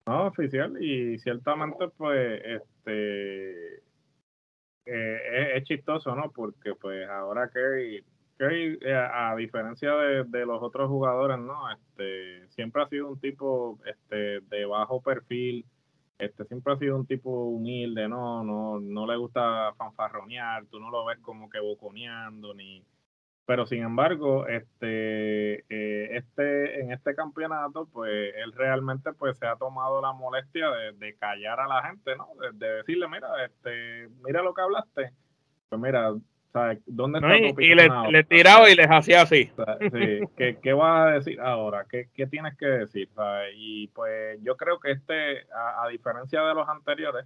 No, 0.05 0.27
oficial, 0.27 0.83
y 0.83 1.17
ciertamente 1.19 1.87
pues 1.95 2.41
este 2.43 3.83
eh, 4.85 5.51
es, 5.55 5.63
chistoso, 5.63 6.13
¿no? 6.15 6.31
Porque 6.31 6.75
pues 6.75 7.07
ahora 7.07 7.49
que 7.53 8.03
Curry, 8.37 8.79
eh, 8.81 8.93
a 8.93 9.35
diferencia 9.35 9.93
de, 9.95 10.45
los 10.45 10.61
otros 10.61 10.89
jugadores, 10.89 11.37
¿no? 11.39 11.71
Este, 11.71 12.47
siempre 12.49 12.81
ha 12.81 12.87
sido 12.87 13.09
un 13.09 13.19
tipo 13.19 13.79
este, 13.85 14.41
de 14.41 14.65
bajo 14.65 15.01
perfil, 15.01 15.65
este, 16.17 16.45
siempre 16.45 16.73
ha 16.73 16.77
sido 16.77 16.95
un 16.95 17.05
tipo 17.05 17.29
humilde, 17.29 18.07
¿no? 18.07 18.43
No, 18.43 18.79
no 18.79 19.07
le 19.07 19.17
gusta 19.17 19.73
fanfarronear, 19.77 20.65
tú 20.67 20.79
no 20.79 20.89
lo 20.89 21.05
ves 21.05 21.19
como 21.19 21.49
que 21.49 21.59
boconeando, 21.59 22.53
ni... 22.53 22.83
Pero 23.45 23.65
sin 23.65 23.83
embargo, 23.83 24.47
este, 24.47 25.65
eh, 25.69 26.17
este, 26.17 26.79
en 26.79 26.93
este 26.93 27.13
campeonato, 27.13 27.87
pues 27.91 28.33
él 28.37 28.53
realmente 28.53 29.11
pues 29.11 29.37
se 29.37 29.45
ha 29.45 29.57
tomado 29.57 30.01
la 30.01 30.13
molestia 30.13 30.69
de, 30.97 31.17
callar 31.17 31.59
a 31.59 31.67
la 31.67 31.83
gente, 31.83 32.15
¿no? 32.15 32.29
De, 32.39 32.57
de, 32.57 32.73
decirle, 32.75 33.05
mira, 33.09 33.27
este, 33.45 34.07
mira 34.25 34.41
lo 34.41 34.53
que 34.53 34.61
hablaste. 34.61 35.11
Pues 35.67 35.81
mira, 35.81 36.13
¿Dónde 36.85 37.17
está 37.17 37.35
y, 37.35 37.73
le, 38.11 38.23
tiraba 38.25 38.69
y 38.69 38.75
les 38.75 38.87
hacía 38.87 39.23
así. 39.23 39.49
¿qué, 40.37 40.59
¿qué, 40.61 40.73
vas 40.73 41.07
a 41.07 41.11
decir 41.13 41.41
ahora? 41.41 41.85
¿Qué, 41.89 42.09
qué 42.13 42.27
tienes 42.27 42.55
que 42.57 42.67
decir? 42.67 43.09
Y 43.55 43.87
pues 43.87 44.39
yo 44.43 44.55
creo 44.55 44.79
que 44.79 44.91
este, 44.91 45.47
a, 45.51 45.87
diferencia 45.87 46.43
de 46.43 46.53
los 46.53 46.69
anteriores, 46.69 47.25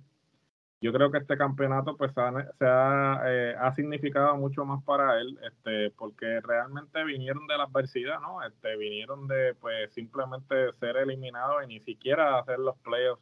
yo 0.79 0.93
creo 0.93 1.11
que 1.11 1.17
este 1.17 1.37
campeonato 1.37 1.97
pues 1.97 2.13
se 2.13 2.21
ha, 2.21 3.21
eh, 3.25 3.55
ha, 3.59 3.73
significado 3.75 4.37
mucho 4.37 4.63
más 4.63 4.81
para 4.85 5.19
él, 5.19 5.37
este, 5.43 5.91
porque 5.91 6.39
realmente 6.39 7.03
vinieron 7.03 7.47
de 7.47 7.57
la 7.57 7.63
adversidad, 7.63 8.21
¿no? 8.21 8.41
Este, 8.43 8.77
vinieron 8.77 9.27
de 9.27 9.55
pues 9.55 9.91
simplemente 9.93 10.71
ser 10.79 10.95
eliminados 10.95 11.63
y 11.65 11.67
ni 11.67 11.79
siquiera 11.81 12.39
hacer 12.39 12.59
los 12.59 12.77
playoffs 12.77 13.21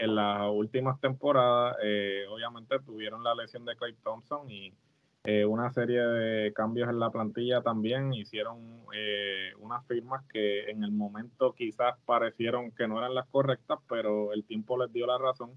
en 0.00 0.14
las 0.14 0.50
últimas 0.50 1.00
temporadas, 1.00 1.76
eh, 1.82 2.24
obviamente 2.30 2.78
tuvieron 2.80 3.22
la 3.22 3.34
lesión 3.34 3.64
de 3.64 3.76
Clay 3.76 3.94
Thompson 4.02 4.50
y 4.50 4.72
eh, 5.24 5.44
una 5.44 5.72
serie 5.72 6.00
de 6.00 6.52
cambios 6.52 6.88
en 6.88 6.98
la 6.98 7.10
plantilla 7.10 7.62
también. 7.62 8.12
Hicieron 8.12 8.80
unas 9.58 9.86
firmas 9.86 10.24
que 10.32 10.70
en 10.70 10.82
el 10.82 10.90
momento 10.90 11.54
quizás 11.54 11.94
parecieron 12.06 12.72
que 12.72 12.88
no 12.88 12.98
eran 12.98 13.14
las 13.14 13.26
correctas, 13.28 13.78
pero 13.88 14.32
el 14.32 14.44
tiempo 14.44 14.76
les 14.78 14.92
dio 14.92 15.06
la 15.06 15.18
razón 15.18 15.52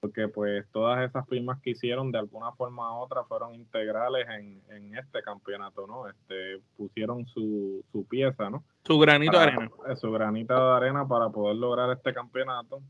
porque 0.00 0.28
pues 0.28 0.66
todas 0.72 1.06
esas 1.08 1.28
firmas 1.28 1.60
que 1.60 1.70
hicieron 1.70 2.10
de 2.10 2.18
alguna 2.18 2.52
forma 2.52 2.98
u 2.98 3.02
otra 3.02 3.22
fueron 3.24 3.54
integrales 3.54 4.26
en, 4.28 4.62
en 4.70 4.96
este 4.96 5.22
campeonato, 5.22 5.86
¿no? 5.86 6.08
Este, 6.08 6.60
pusieron 6.76 7.26
su, 7.26 7.84
su 7.92 8.06
pieza, 8.06 8.48
¿no? 8.48 8.64
Su 8.84 8.98
granito 8.98 9.38
de 9.38 9.44
arena. 9.44 9.70
Su 9.96 10.10
granito 10.10 10.54
de 10.54 10.76
arena 10.76 11.06
para 11.06 11.28
poder 11.28 11.56
lograr 11.56 11.90
este 11.92 12.14
campeonato. 12.14 12.80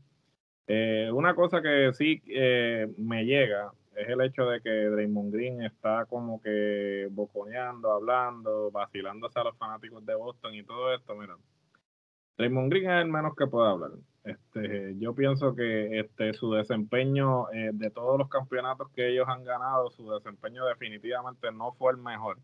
Eh, 0.67 1.09
una 1.11 1.35
cosa 1.35 1.61
que 1.61 1.91
sí 1.93 2.21
eh, 2.27 2.87
me 2.97 3.25
llega 3.25 3.71
es 3.95 4.07
el 4.07 4.21
hecho 4.21 4.45
de 4.45 4.61
que 4.61 4.69
Draymond 4.69 5.33
Green 5.33 5.61
está 5.63 6.05
como 6.05 6.41
que 6.41 7.07
boconeando, 7.11 7.91
hablando, 7.91 8.71
vacilándose 8.71 9.39
a 9.39 9.43
los 9.43 9.57
fanáticos 9.57 10.05
de 10.05 10.15
Boston 10.15 10.55
y 10.55 10.63
todo 10.63 10.93
esto. 10.93 11.15
Mira, 11.15 11.35
Draymond 12.37 12.71
Green 12.71 12.89
es 12.89 13.03
el 13.03 13.11
menos 13.11 13.35
que 13.35 13.47
puede 13.47 13.69
hablar. 13.69 13.91
Este, 14.23 14.95
yo 14.99 15.15
pienso 15.15 15.55
que 15.55 15.99
este, 15.99 16.33
su 16.33 16.53
desempeño 16.53 17.51
eh, 17.51 17.71
de 17.73 17.89
todos 17.89 18.19
los 18.19 18.29
campeonatos 18.29 18.89
que 18.91 19.09
ellos 19.09 19.27
han 19.27 19.43
ganado, 19.43 19.89
su 19.89 20.09
desempeño 20.11 20.65
definitivamente 20.65 21.51
no 21.51 21.73
fue 21.73 21.91
el 21.91 21.97
mejor. 21.97 22.37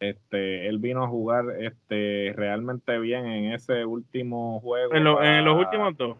Este, 0.00 0.66
él 0.66 0.78
vino 0.78 1.04
a 1.04 1.08
jugar 1.08 1.44
este, 1.60 2.32
realmente 2.34 2.98
bien 2.98 3.26
en 3.26 3.52
ese 3.52 3.84
último 3.84 4.60
juego. 4.60 4.94
En, 4.94 5.06
en 5.06 5.44
los 5.44 5.56
últimos 5.58 5.96
dos. 5.96 6.16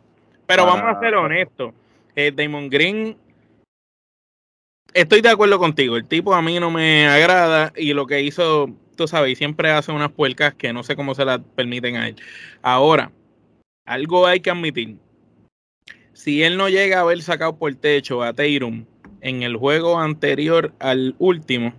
Pero 0.50 0.66
vamos 0.66 0.96
a 0.96 0.98
ser 0.98 1.14
honestos. 1.14 1.72
Eh, 2.16 2.32
Damon 2.34 2.68
Green, 2.68 3.16
estoy 4.92 5.20
de 5.20 5.28
acuerdo 5.28 5.60
contigo. 5.60 5.96
El 5.96 6.06
tipo 6.06 6.34
a 6.34 6.42
mí 6.42 6.58
no 6.58 6.72
me 6.72 7.06
agrada 7.06 7.72
y 7.76 7.94
lo 7.94 8.08
que 8.08 8.20
hizo, 8.20 8.68
tú 8.96 9.06
sabes, 9.06 9.38
siempre 9.38 9.70
hace 9.70 9.92
unas 9.92 10.10
puercas 10.10 10.54
que 10.54 10.72
no 10.72 10.82
sé 10.82 10.96
cómo 10.96 11.14
se 11.14 11.24
las 11.24 11.38
permiten 11.54 11.94
a 11.94 12.08
él. 12.08 12.16
Ahora, 12.62 13.12
algo 13.86 14.26
hay 14.26 14.40
que 14.40 14.50
admitir. 14.50 14.96
Si 16.14 16.42
él 16.42 16.56
no 16.56 16.68
llega 16.68 16.98
a 16.98 17.02
haber 17.02 17.22
sacado 17.22 17.56
por 17.56 17.72
techo 17.76 18.24
a 18.24 18.32
Teirum 18.32 18.86
en 19.20 19.44
el 19.44 19.56
juego 19.56 20.00
anterior 20.00 20.72
al 20.80 21.14
último, 21.20 21.74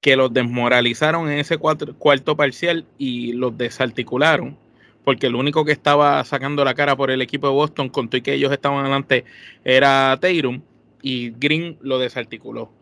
que 0.00 0.16
los 0.16 0.34
desmoralizaron 0.34 1.30
en 1.30 1.38
ese 1.38 1.56
cuarto 1.56 2.36
parcial 2.36 2.84
y 2.98 3.32
los 3.34 3.56
desarticularon 3.56 4.58
porque 5.06 5.28
el 5.28 5.36
único 5.36 5.64
que 5.64 5.70
estaba 5.70 6.24
sacando 6.24 6.64
la 6.64 6.74
cara 6.74 6.96
por 6.96 7.12
el 7.12 7.22
equipo 7.22 7.46
de 7.46 7.52
Boston, 7.52 7.90
con 7.90 8.08
todo 8.08 8.18
y 8.18 8.22
que 8.22 8.34
ellos 8.34 8.50
estaban 8.50 8.80
adelante, 8.80 9.24
era 9.64 10.18
Teirum, 10.20 10.62
y 11.00 11.30
Green 11.30 11.78
lo 11.80 12.00
desarticuló. 12.00 12.72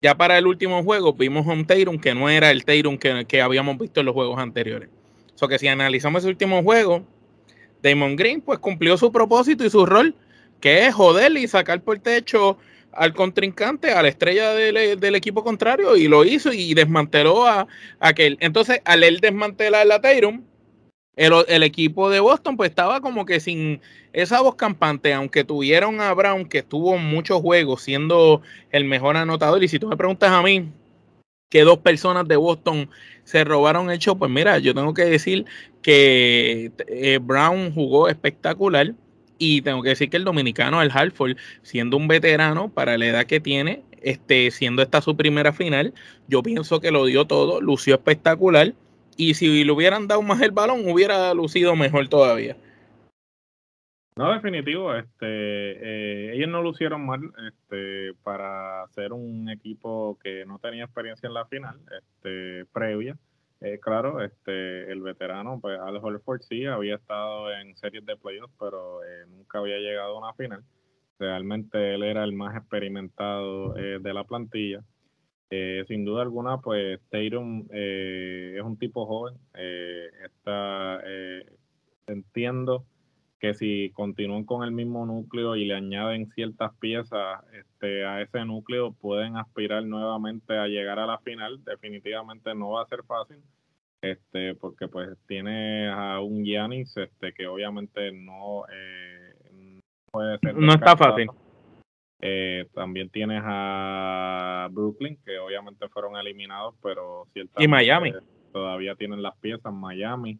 Ya 0.00 0.16
para 0.16 0.38
el 0.38 0.46
último 0.46 0.82
juego 0.82 1.12
vimos 1.12 1.46
a 1.46 1.52
un 1.52 1.66
Teirum 1.66 1.98
que 1.98 2.14
no 2.14 2.30
era 2.30 2.50
el 2.50 2.64
Teirum 2.64 2.96
que, 2.96 3.42
habíamos 3.42 3.76
visto 3.76 4.00
en 4.00 4.06
los 4.06 4.14
juegos 4.14 4.38
anteriores. 4.38 4.88
O 4.88 5.38
so 5.38 5.46
que 5.46 5.58
si 5.58 5.68
analizamos 5.68 6.22
ese 6.22 6.30
último 6.30 6.62
juego, 6.62 7.06
Damon 7.82 8.16
Green 8.16 8.40
pues 8.40 8.60
cumplió 8.60 8.96
su 8.96 9.12
propósito 9.12 9.62
y 9.62 9.68
su 9.68 9.84
rol, 9.84 10.14
que 10.62 10.86
es 10.86 10.94
joder 10.94 11.36
y 11.36 11.46
sacar 11.48 11.82
por 11.82 11.98
techo 11.98 12.56
al 12.92 13.12
contrincante, 13.12 13.92
a 13.92 14.00
la 14.00 14.08
estrella 14.08 14.54
del, 14.54 15.14
equipo 15.14 15.44
contrario, 15.44 15.98
y 15.98 16.08
lo 16.08 16.24
hizo 16.24 16.50
y 16.50 16.72
desmanteló 16.72 17.46
a, 17.46 17.66
aquel. 18.00 18.38
Entonces, 18.40 18.80
al 18.86 19.04
él 19.04 19.20
desmantelar 19.20 19.86
la 19.86 20.00
Teirum, 20.00 20.44
el, 21.16 21.62
equipo 21.62 22.10
de 22.10 22.20
Boston 22.20 22.56
pues 22.56 22.70
estaba 22.70 23.00
como 23.00 23.24
que 23.24 23.40
sin 23.40 23.80
esa 24.12 24.40
voz 24.40 24.56
campante, 24.56 25.12
aunque 25.12 25.44
tuvieron 25.44 26.00
a 26.00 26.12
Brown 26.12 26.46
que 26.46 26.58
estuvo 26.58 26.96
muchos 26.98 27.40
juegos 27.40 27.82
siendo 27.82 28.42
el 28.70 28.84
mejor 28.84 29.16
anotador. 29.16 29.62
Y 29.62 29.68
si 29.68 29.78
tú 29.78 29.88
me 29.88 29.96
preguntas 29.96 30.30
a 30.30 30.42
mí 30.42 30.70
que 31.48 31.62
dos 31.62 31.78
personas 31.78 32.26
de 32.26 32.36
Boston 32.36 32.90
se 33.24 33.44
robaron 33.44 33.90
el 33.90 33.98
show, 33.98 34.18
pues 34.18 34.30
mira, 34.30 34.58
yo 34.58 34.74
tengo 34.74 34.94
que 34.94 35.04
decir 35.04 35.44
que 35.82 36.72
eh, 36.88 37.18
Brown 37.22 37.72
jugó 37.72 38.08
espectacular. 38.08 38.94
Y 39.36 39.62
tengo 39.62 39.82
que 39.82 39.90
decir 39.90 40.10
que 40.10 40.16
el 40.16 40.24
dominicano, 40.24 40.80
el 40.80 40.92
Hartford, 40.92 41.36
siendo 41.62 41.96
un 41.96 42.06
veterano 42.06 42.72
para 42.72 42.96
la 42.96 43.06
edad 43.06 43.26
que 43.26 43.40
tiene, 43.40 43.82
este, 44.00 44.52
siendo 44.52 44.80
esta 44.80 45.02
su 45.02 45.16
primera 45.16 45.52
final, 45.52 45.92
yo 46.28 46.40
pienso 46.42 46.80
que 46.80 46.92
lo 46.92 47.04
dio 47.04 47.26
todo, 47.26 47.60
lució 47.60 47.96
espectacular 47.96 48.74
y 49.16 49.34
si 49.34 49.64
le 49.64 49.72
hubieran 49.72 50.06
dado 50.06 50.22
más 50.22 50.40
el 50.42 50.50
balón, 50.50 50.88
hubiera 50.88 51.32
lucido 51.34 51.76
mejor 51.76 52.08
todavía. 52.08 52.56
No, 54.16 54.32
definitivo, 54.32 54.94
este, 54.94 55.26
eh, 55.26 56.36
ellos 56.36 56.48
no 56.48 56.62
lucieron 56.62 57.04
mal 57.04 57.20
este, 57.48 58.14
para 58.22 58.86
ser 58.94 59.12
un 59.12 59.48
equipo 59.50 60.16
que 60.22 60.46
no 60.46 60.60
tenía 60.60 60.84
experiencia 60.84 61.26
en 61.26 61.34
la 61.34 61.46
final, 61.46 61.80
este, 62.00 62.64
previa. 62.66 63.18
Eh, 63.60 63.80
claro, 63.80 64.22
este, 64.22 64.92
el 64.92 65.00
veterano, 65.02 65.58
pues 65.60 65.80
Al 65.80 65.96
Holford 65.96 66.42
sí 66.42 66.64
había 66.64 66.94
estado 66.94 67.52
en 67.52 67.76
series 67.76 68.06
de 68.06 68.16
playoffs, 68.16 68.54
pero 68.56 69.02
eh, 69.02 69.26
nunca 69.28 69.58
había 69.58 69.78
llegado 69.78 70.16
a 70.16 70.18
una 70.20 70.34
final. 70.34 70.62
Realmente 71.18 71.94
él 71.94 72.04
era 72.04 72.22
el 72.22 72.34
más 72.34 72.56
experimentado 72.56 73.72
de 73.72 74.14
la 74.14 74.24
plantilla. 74.24 74.84
Eh, 75.56 75.84
sin 75.86 76.04
duda 76.04 76.22
alguna, 76.22 76.58
pues 76.58 77.00
Tatum 77.10 77.68
eh, 77.70 78.54
es 78.56 78.62
un 78.64 78.76
tipo 78.76 79.06
joven. 79.06 79.36
Eh, 79.54 80.10
está, 80.24 81.00
entiendo 82.08 82.84
que 83.38 83.54
si 83.54 83.90
continúan 83.90 84.42
con 84.42 84.64
el 84.64 84.72
mismo 84.72 85.06
núcleo 85.06 85.54
y 85.54 85.64
le 85.66 85.74
añaden 85.74 86.28
ciertas 86.32 86.74
piezas 86.80 87.44
este, 87.52 88.04
a 88.04 88.20
ese 88.20 88.44
núcleo, 88.44 88.94
pueden 88.94 89.36
aspirar 89.36 89.84
nuevamente 89.84 90.58
a 90.58 90.66
llegar 90.66 90.98
a 90.98 91.06
la 91.06 91.18
final. 91.18 91.62
Definitivamente 91.62 92.52
no 92.56 92.70
va 92.70 92.82
a 92.82 92.88
ser 92.88 93.04
fácil, 93.04 93.36
este, 94.02 94.56
porque 94.56 94.88
pues 94.88 95.16
tiene 95.28 95.88
a 95.88 96.18
un 96.18 96.44
Giannis 96.44 96.96
este, 96.96 97.32
que 97.32 97.46
obviamente 97.46 98.10
no, 98.10 98.64
puede 100.10 100.36
ser. 100.40 100.56
No 100.56 100.72
está 100.72 100.96
fácil. 100.96 101.28
Eh, 102.26 102.68
también 102.72 103.10
tienes 103.10 103.42
a 103.44 104.68
Brooklyn, 104.72 105.18
que 105.26 105.38
obviamente 105.38 105.86
fueron 105.90 106.16
eliminados, 106.16 106.74
pero 106.82 107.26
Y 107.58 107.68
Miami. 107.68 108.14
Todavía 108.50 108.94
tienen 108.94 109.20
las 109.20 109.36
piezas, 109.36 109.74
Miami. 109.74 110.38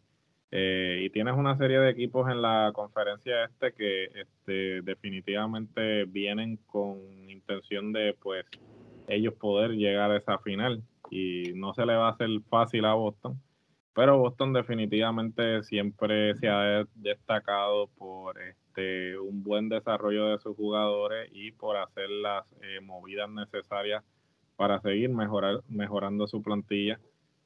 Eh, 0.51 1.03
y 1.05 1.11
tienes 1.11 1.35
una 1.35 1.59
serie 1.59 1.79
de 1.81 1.91
equipos 1.91 2.31
en 2.31 2.41
la 2.41 2.71
conferencia 2.75 3.45
este 3.45 3.75
que 3.75 4.05
este, 4.05 4.81
definitivamente 4.81 6.07
vienen 6.07 6.57
con 6.65 7.01
intención 7.29 7.93
de 7.93 8.15
pues 8.15 8.47
ellos 9.07 9.35
poder 9.35 9.73
llegar 9.73 10.11
a 10.11 10.17
esa 10.17 10.39
final 10.39 10.83
y 11.11 11.53
no 11.55 11.75
se 11.75 11.85
le 11.85 11.97
va 11.97 12.09
a 12.09 12.13
hacer 12.13 12.31
fácil 12.49 12.87
a 12.87 12.95
Boston 12.95 13.39
pero 13.95 14.19
Boston 14.19 14.53
definitivamente 14.53 15.63
siempre 15.63 16.35
se 16.37 16.49
ha 16.49 16.85
destacado 16.95 17.89
por 17.97 18.41
este, 18.41 19.19
un 19.19 19.43
buen 19.43 19.69
desarrollo 19.69 20.27
de 20.27 20.39
sus 20.39 20.57
jugadores 20.57 21.31
y 21.33 21.53
por 21.53 21.77
hacer 21.77 22.11
las 22.11 22.45
eh, 22.63 22.81
movidas 22.81 23.31
necesarias 23.31 24.03
para 24.57 24.81
seguir 24.81 25.11
mejorar, 25.11 25.61
mejorando 25.69 26.27
su 26.27 26.43
plantilla. 26.43 26.99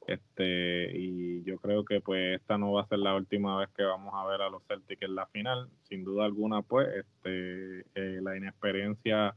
Este, 0.07 0.97
y 0.97 1.43
yo 1.43 1.59
creo 1.59 1.85
que 1.85 2.01
pues 2.01 2.39
esta 2.39 2.57
no 2.57 2.71
va 2.71 2.81
a 2.81 2.87
ser 2.87 2.97
la 2.97 3.15
última 3.15 3.59
vez 3.59 3.69
que 3.77 3.83
vamos 3.83 4.11
a 4.15 4.25
ver 4.25 4.41
a 4.41 4.49
los 4.49 4.63
Celtics 4.67 5.03
en 5.03 5.15
la 5.15 5.27
final. 5.27 5.69
Sin 5.83 6.03
duda 6.03 6.25
alguna, 6.25 6.63
pues, 6.63 6.87
este, 6.95 7.81
eh, 7.93 8.19
la 8.21 8.35
inexperiencia 8.35 9.35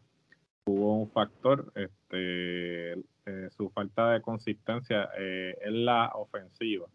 hubo 0.64 0.97
un 0.97 1.11
factor, 1.11 1.73
este, 1.75 2.92
eh, 2.92 3.49
su 3.57 3.71
falta 3.71 4.12
de 4.12 4.23
consistencia 4.23 5.11
eh, 5.19 5.57
en 5.62 5.85
la 5.85 6.11
ofensiva. 6.14 6.87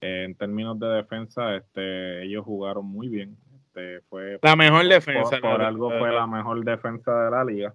En 0.00 0.34
términos 0.34 0.78
de 0.78 0.88
defensa, 0.88 1.56
este, 1.56 2.24
ellos 2.24 2.44
jugaron 2.44 2.86
muy 2.86 3.08
bien. 3.08 3.36
Este, 3.56 4.00
fue 4.08 4.38
la 4.42 4.56
mejor 4.56 4.86
defensa. 4.88 5.38
Por, 5.40 5.62
algo 5.62 5.90
fue 5.98 6.12
la 6.12 6.26
mejor 6.26 6.64
defensa 6.64 7.24
de 7.24 7.30
la 7.30 7.44
liga. 7.44 7.74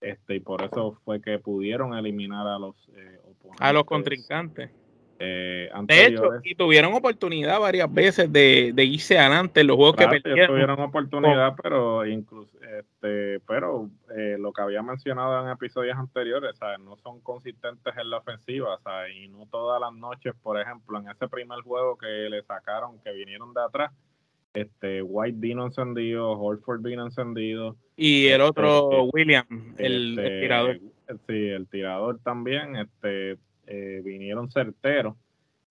Este, 0.00 0.36
y 0.36 0.40
por 0.40 0.62
eso 0.62 0.98
fue 1.04 1.20
que 1.20 1.38
pudieron 1.38 1.94
eliminar 1.94 2.46
a 2.46 2.58
los 2.58 2.76
oponentes. 3.24 3.60
A 3.60 3.72
los 3.72 3.84
contrincantes. 3.84 4.70
Eh, 5.20 5.68
de 5.82 6.06
hecho, 6.06 6.30
y 6.44 6.54
tuvieron 6.54 6.94
oportunidad 6.94 7.58
varias 7.58 7.92
veces 7.92 8.32
de, 8.32 8.72
irse 8.76 9.18
adelante 9.18 9.62
en 9.62 9.66
los 9.66 9.76
juegos 9.76 9.96
que 9.96 10.06
perdieron. 10.06 10.54
Tuvieron 10.54 10.80
oportunidad, 10.80 11.54
pero 11.60 12.06
incluso, 12.06 12.56
este, 12.62 13.40
pero 13.40 13.90
eh, 14.16 14.36
lo 14.38 14.52
que 14.52 14.62
había 14.62 14.80
mencionado 14.82 15.44
en 15.44 15.50
episodios 15.50 15.96
anteriores, 15.96 16.54
no 16.80 16.96
son 16.98 17.20
consistentes 17.20 17.96
en 17.96 18.10
la 18.10 18.18
ofensiva, 18.18 18.78
y 19.12 19.28
no 19.28 19.46
todas 19.50 19.80
las 19.80 19.92
noches, 19.92 20.34
por 20.40 20.60
ejemplo, 20.60 20.98
en 21.00 21.08
ese 21.08 21.26
primer 21.28 21.60
juego 21.62 21.98
que 21.98 22.06
le 22.06 22.42
sacaron, 22.44 23.00
que 23.00 23.12
vinieron 23.12 23.52
de 23.52 23.62
atrás, 23.62 23.90
este, 24.54 25.02
White 25.02 25.38
vino 25.40 25.66
encendido, 25.66 26.30
Holford 26.32 26.80
vino 26.82 27.04
encendido. 27.04 27.76
Y 27.96 28.28
el 28.28 28.40
otro, 28.40 28.90
este, 28.92 29.10
William, 29.12 29.74
el, 29.78 30.16
el 30.16 30.18
este, 30.18 30.40
tirador. 30.40 30.80
Sí, 31.26 31.48
el 31.48 31.66
tirador 31.68 32.20
también, 32.22 32.76
este 32.76 33.38
eh, 33.68 34.00
vinieron 34.04 34.50
certeros. 34.50 35.14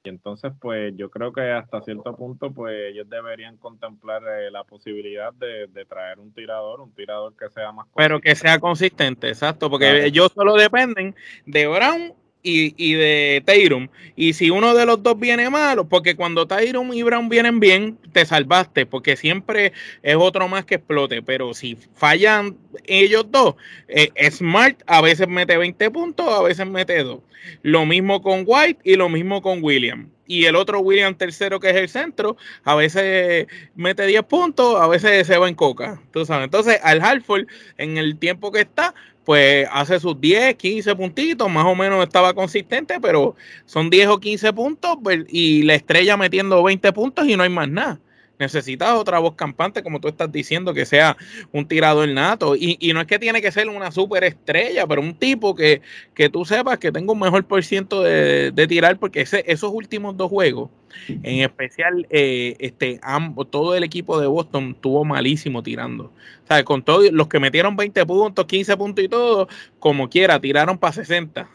Y 0.03 0.09
entonces, 0.09 0.53
pues 0.61 0.93
yo 0.95 1.09
creo 1.09 1.33
que 1.33 1.41
hasta 1.41 1.81
cierto 1.81 2.15
punto, 2.15 2.51
pues 2.51 2.91
ellos 2.91 3.09
deberían 3.09 3.57
contemplar 3.57 4.21
eh, 4.23 4.51
la 4.51 4.63
posibilidad 4.63 5.33
de, 5.33 5.67
traer 5.89 6.19
un 6.19 6.31
tirador, 6.33 6.79
un 6.79 6.93
tirador 6.93 7.35
que 7.35 7.49
sea 7.49 7.71
más... 7.71 7.87
Pero 7.95 8.21
que 8.21 8.35
sea 8.35 8.59
consistente, 8.59 9.27
exacto, 9.27 9.69
porque 9.69 10.05
ellos 10.05 10.31
solo 10.33 10.55
dependen 10.55 11.15
de 11.45 11.67
Brown 11.67 12.13
y, 12.47 12.93
de 12.93 13.43
Tyrum. 13.45 13.89
Y 14.15 14.33
si 14.33 14.49
uno 14.49 14.73
de 14.73 14.85
los 14.85 15.03
dos 15.03 15.19
viene 15.19 15.49
malo, 15.49 15.87
porque 15.87 16.15
cuando 16.15 16.47
Tyrum 16.47 16.93
y 16.93 17.03
Brown 17.03 17.29
vienen 17.29 17.59
bien, 17.59 17.97
te 18.13 18.25
salvaste, 18.25 18.85
porque 18.85 19.15
siempre 19.15 19.73
es 20.03 20.15
otro 20.15 20.47
más 20.47 20.65
que 20.65 20.75
explote. 20.75 21.21
Pero 21.21 21.53
si 21.53 21.77
fallan 21.95 22.57
ellos 22.85 23.25
dos, 23.29 23.55
eh, 23.87 24.11
Smart 24.31 24.81
a 24.87 25.01
veces 25.01 25.27
mete 25.27 25.57
20 25.57 25.91
puntos, 25.91 26.27
a 26.27 26.41
veces 26.41 26.65
mete 26.67 27.03
2. 27.03 27.19
Lo 27.61 27.85
mismo 27.85 28.21
con 28.21 28.43
White 28.45 28.81
y 28.83 28.95
lo 28.95 29.09
mismo 29.09 29.41
con 29.41 29.63
William. 29.63 30.09
Y 30.27 30.45
el 30.45 30.55
otro 30.57 30.79
William 30.81 31.15
tercero, 31.15 31.59
que 31.59 31.69
es 31.69 31.75
el 31.77 31.87
centro, 31.87 32.35
a 32.65 32.75
veces 32.75 33.47
mete 33.75 34.05
10 34.05 34.23
puntos, 34.23 34.79
a 34.79 34.87
veces 34.87 35.25
se 35.25 35.37
va 35.37 35.47
en 35.47 35.55
coca. 35.55 36.01
Tú 36.11 36.25
sabes. 36.25 36.45
Entonces, 36.45 36.79
al 36.83 37.01
Halford, 37.01 37.47
en 37.77 37.97
el 37.97 38.17
tiempo 38.17 38.51
que 38.51 38.61
está, 38.61 38.93
pues 39.27 39.67
hace 39.73 39.99
sus 39.99 40.21
10, 40.21 40.55
15 40.55 40.95
puntitos, 40.95 41.51
más 41.51 41.65
o 41.65 41.75
menos 41.75 42.01
estaba 42.01 42.33
consistente, 42.33 42.97
pero 43.01 43.35
son 43.65 43.89
10 43.89 44.07
o 44.07 44.19
15 44.21 44.53
puntos 44.53 44.97
pues, 45.03 45.25
y 45.27 45.63
la 45.63 45.75
estrella 45.75 46.15
metiendo 46.15 46.63
20 46.63 46.93
puntos 46.93 47.27
y 47.27 47.35
no 47.35 47.43
hay 47.43 47.49
más 47.49 47.67
nada. 47.67 47.99
Necesitas 48.39 48.93
otra 48.93 49.19
voz 49.19 49.35
campante, 49.35 49.81
como 49.81 49.99
tú 49.99 50.07
estás 50.07 50.31
diciendo, 50.31 50.73
que 50.73 50.85
sea 50.85 51.17
un 51.51 51.67
tirador 51.67 52.07
nato. 52.09 52.55
Y, 52.55 52.77
y 52.79 52.93
no 52.93 53.01
es 53.01 53.07
que 53.07 53.17
tiene 53.17 53.41
que 53.41 53.51
ser 53.51 53.67
una 53.69 53.91
super 53.91 54.23
estrella, 54.23 54.85
pero 54.85 55.01
un 55.01 55.15
tipo 55.15 55.55
que, 55.55 55.81
que 56.13 56.29
tú 56.29 56.45
sepas 56.45 56.77
que 56.77 56.91
tenga 56.91 57.13
un 57.13 57.19
mejor 57.19 57.45
por 57.45 57.63
ciento 57.63 58.03
de, 58.03 58.67
tirar, 58.67 58.99
porque 58.99 59.21
ese, 59.21 59.43
esos 59.47 59.71
últimos 59.73 60.17
dos 60.17 60.29
juegos, 60.29 60.69
en 61.07 61.41
especial, 61.41 62.05
eh, 62.09 62.55
este, 62.59 62.99
ambos, 63.01 63.49
todo 63.49 63.75
el 63.75 63.83
equipo 63.83 64.19
de 64.19 64.27
Boston 64.27 64.75
tuvo 64.79 65.03
malísimo 65.03 65.63
tirando. 65.63 66.05
O 66.43 66.47
sea, 66.47 66.63
con 66.63 66.83
todos 66.83 67.11
los 67.11 67.27
que 67.27 67.39
metieron 67.39 67.75
20 67.75 68.05
puntos, 68.05 68.45
15 68.45 68.77
puntos 68.77 69.03
y 69.03 69.07
todo, 69.07 69.47
como 69.79 70.09
quiera, 70.09 70.39
tiraron 70.39 70.77
para 70.77 70.93
60. 70.93 71.49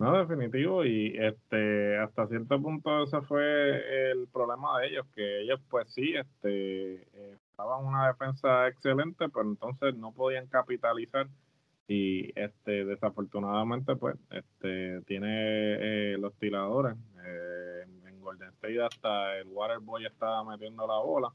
No, 0.00 0.16
definitivo, 0.16 0.82
y 0.82 1.14
este 1.18 1.98
hasta 1.98 2.26
cierto 2.26 2.58
punto 2.58 3.02
ese 3.04 3.20
fue 3.20 4.10
el 4.10 4.28
problema 4.28 4.80
de 4.80 4.86
ellos, 4.86 5.06
que 5.14 5.42
ellos 5.42 5.60
pues 5.68 5.92
sí, 5.92 6.14
este 6.16 7.02
estaban 7.34 7.84
una 7.84 8.08
defensa 8.08 8.66
excelente, 8.68 9.28
pero 9.28 9.42
entonces 9.42 9.94
no 9.96 10.12
podían 10.12 10.46
capitalizar 10.46 11.28
y 11.86 12.32
este 12.34 12.86
desafortunadamente 12.86 13.94
pues 13.94 14.16
este 14.30 15.02
tiene 15.02 15.34
eh, 15.34 16.16
los 16.18 16.32
tiradores 16.36 16.96
eh, 17.22 17.84
en 18.06 18.20
Golden 18.22 18.48
State 18.54 18.82
hasta 18.82 19.36
el 19.36 19.48
Waterboy 19.48 20.06
estaba 20.06 20.42
metiendo 20.44 20.86
la 20.86 20.96
bola 20.96 21.30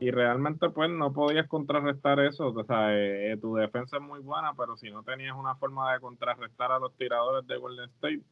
y 0.00 0.10
realmente 0.10 0.70
pues 0.70 0.90
no 0.90 1.12
podías 1.12 1.46
contrarrestar 1.48 2.20
eso, 2.20 2.48
o 2.48 2.64
sea, 2.64 2.94
eh, 2.94 3.32
eh, 3.32 3.36
tu 3.36 3.54
defensa 3.56 3.96
es 3.96 4.02
muy 4.02 4.20
buena, 4.20 4.52
pero 4.54 4.76
si 4.76 4.90
no 4.90 5.02
tenías 5.02 5.36
una 5.36 5.56
forma 5.56 5.92
de 5.92 6.00
contrarrestar 6.00 6.70
a 6.72 6.78
los 6.78 6.94
tiradores 6.96 7.46
de 7.46 7.56
Golden 7.56 7.88
State, 7.90 8.22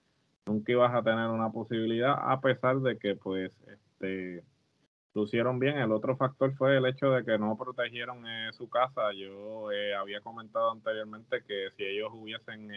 nunca 0.47 0.73
ibas 0.73 0.95
a 0.95 1.03
tener 1.03 1.29
una 1.29 1.51
posibilidad, 1.51 2.17
a 2.19 2.41
pesar 2.41 2.79
de 2.81 2.99
que 2.99 3.17
pues 3.17 3.53
este 3.67 4.45
lucieron 5.15 5.59
bien. 5.59 5.79
El 5.79 5.93
otro 5.93 6.15
factor 6.17 6.55
fue 6.57 6.77
el 6.77 6.85
hecho 6.87 7.11
de 7.11 7.25
que 7.25 7.39
no 7.39 7.57
protegieron 7.57 8.27
eh, 8.27 8.51
su 8.53 8.69
casa. 8.69 9.15
Yo 9.15 9.71
había 9.99 10.21
comentado 10.21 10.71
anteriormente 10.71 11.43
que 11.49 11.71
si 11.77 11.85
ellos 11.85 12.11
hubiesen 12.13 12.71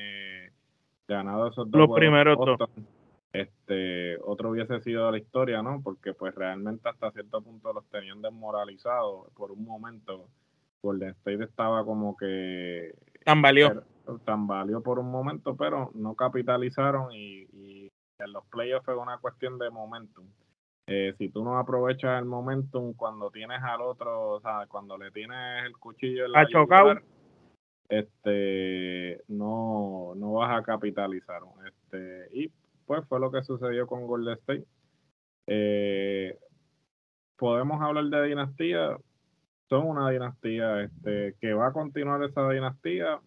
ganado 1.05 1.47
esos 1.47 1.69
dos 1.69 1.89
los 1.89 1.97
primeros 1.97 2.37
dos 2.37 2.57
este 3.33 4.17
otro 4.23 4.49
hubiese 4.49 4.79
sido 4.81 5.11
la 5.11 5.17
historia, 5.17 5.61
¿no? 5.61 5.81
Porque 5.83 6.13
pues 6.13 6.33
realmente 6.35 6.89
hasta 6.89 7.11
cierto 7.11 7.41
punto 7.41 7.73
los 7.73 7.85
tenían 7.89 8.21
desmoralizados 8.21 9.31
por 9.33 9.51
un 9.51 9.65
momento. 9.65 10.27
Golden 10.81 11.09
State 11.09 11.43
estaba 11.43 11.83
como 11.83 12.15
que 12.15 12.93
tan 13.25 13.41
valió 13.41 13.83
tan 14.25 14.47
valió 14.47 14.81
por 14.81 14.99
un 14.99 15.11
momento, 15.11 15.55
pero 15.55 15.91
no 15.93 16.15
capitalizaron 16.15 17.11
y, 17.13 17.91
en 18.17 18.33
los 18.33 18.43
playoffs 18.47 18.83
fue 18.83 18.97
una 18.97 19.17
cuestión 19.17 19.57
de 19.57 19.69
momentum. 19.69 20.27
Eh, 20.87 21.13
si 21.17 21.29
tú 21.29 21.43
no 21.43 21.57
aprovechas 21.57 22.19
el 22.19 22.25
momentum 22.25 22.93
cuando 22.93 23.29
tienes 23.29 23.61
al 23.61 23.81
otro, 23.81 24.31
o 24.31 24.41
sea, 24.41 24.65
cuando 24.67 24.97
le 24.97 25.11
tienes 25.11 25.65
el 25.65 25.77
cuchillo 25.77 26.25
en 26.25 26.31
la 26.33 26.45
yugular, 26.49 27.01
este 27.87 29.21
no 29.27 30.13
no 30.15 30.33
vas 30.33 30.59
a 30.59 30.63
capitalizar 30.63 31.41
este 31.65 32.27
y 32.37 32.51
pues 32.89 33.05
fue 33.07 33.19
lo 33.19 33.31
que 33.31 33.43
sucedió 33.43 33.85
con 33.85 34.07
Golden 34.07 34.33
State. 34.33 34.65
Eh, 35.45 36.35
podemos 37.37 37.79
hablar 37.83 38.05
de 38.05 38.29
dinastía, 38.29 38.97
son 39.69 39.85
una 39.85 40.09
dinastía 40.09 40.81
este, 40.81 41.35
que 41.39 41.53
va 41.53 41.67
a 41.67 41.71
continuar 41.71 42.23
esa 42.23 42.49
dinastía, 42.49 43.19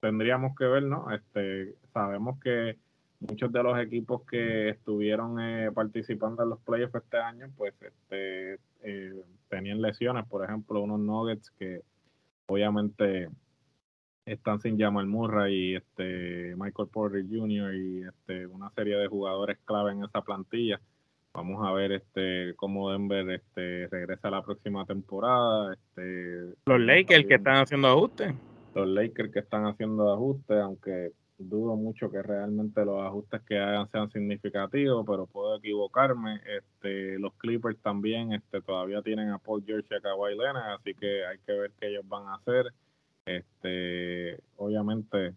tendríamos 0.00 0.54
que 0.54 0.66
ver, 0.66 0.82
¿no? 0.82 1.10
Este, 1.10 1.76
sabemos 1.94 2.38
que 2.40 2.76
muchos 3.20 3.50
de 3.50 3.62
los 3.62 3.78
equipos 3.78 4.20
que 4.30 4.68
estuvieron 4.68 5.40
eh, 5.40 5.72
participando 5.72 6.42
en 6.42 6.50
los 6.50 6.60
playoffs 6.60 6.96
este 6.96 7.16
año, 7.16 7.50
pues 7.56 7.72
este, 7.80 8.58
eh, 8.82 9.24
tenían 9.48 9.80
lesiones, 9.80 10.26
por 10.26 10.44
ejemplo, 10.44 10.82
unos 10.82 11.00
Nuggets 11.00 11.50
que 11.52 11.80
obviamente 12.48 13.30
están 14.26 14.60
sin 14.60 14.78
Jamal 14.78 15.06
Murray 15.06 15.54
y 15.54 15.76
este 15.76 16.54
Michael 16.56 16.88
Porter 16.88 17.24
Jr. 17.28 17.74
y 17.74 18.02
este 18.02 18.46
una 18.46 18.70
serie 18.70 18.96
de 18.96 19.06
jugadores 19.06 19.58
clave 19.64 19.92
en 19.92 20.04
esa 20.04 20.22
plantilla. 20.22 20.80
Vamos 21.32 21.66
a 21.66 21.72
ver 21.72 21.92
este 21.92 22.54
cómo 22.56 22.90
Denver 22.92 23.28
este 23.30 23.88
regresa 23.88 24.30
la 24.30 24.42
próxima 24.42 24.86
temporada. 24.86 25.74
Este, 25.74 26.54
los 26.66 26.80
Lakers 26.80 27.26
que 27.26 27.34
están 27.34 27.56
haciendo 27.56 27.88
ajustes. 27.88 28.34
Los 28.74 28.88
Lakers 28.88 29.32
que 29.32 29.40
están 29.40 29.66
haciendo 29.66 30.12
ajustes, 30.12 30.56
aunque 30.58 31.12
dudo 31.38 31.76
mucho 31.76 32.10
que 32.10 32.22
realmente 32.22 32.84
los 32.84 33.04
ajustes 33.04 33.42
que 33.42 33.58
hagan 33.58 33.90
sean 33.90 34.10
significativos, 34.10 35.04
pero 35.06 35.26
puedo 35.26 35.56
equivocarme. 35.56 36.40
Este, 36.56 37.18
los 37.18 37.34
Clippers 37.34 37.78
también 37.80 38.32
este, 38.32 38.60
todavía 38.62 39.02
tienen 39.02 39.30
a 39.30 39.38
Paul 39.38 39.64
George 39.66 39.88
y 39.90 39.94
a 39.94 40.00
Kawhi 40.00 40.36
Leonard, 40.36 40.74
así 40.80 40.94
que 40.94 41.26
hay 41.26 41.38
que 41.44 41.52
ver 41.52 41.72
qué 41.80 41.88
ellos 41.88 42.06
van 42.08 42.28
a 42.28 42.36
hacer. 42.36 42.72
Este, 43.26 44.38
obviamente, 44.56 45.34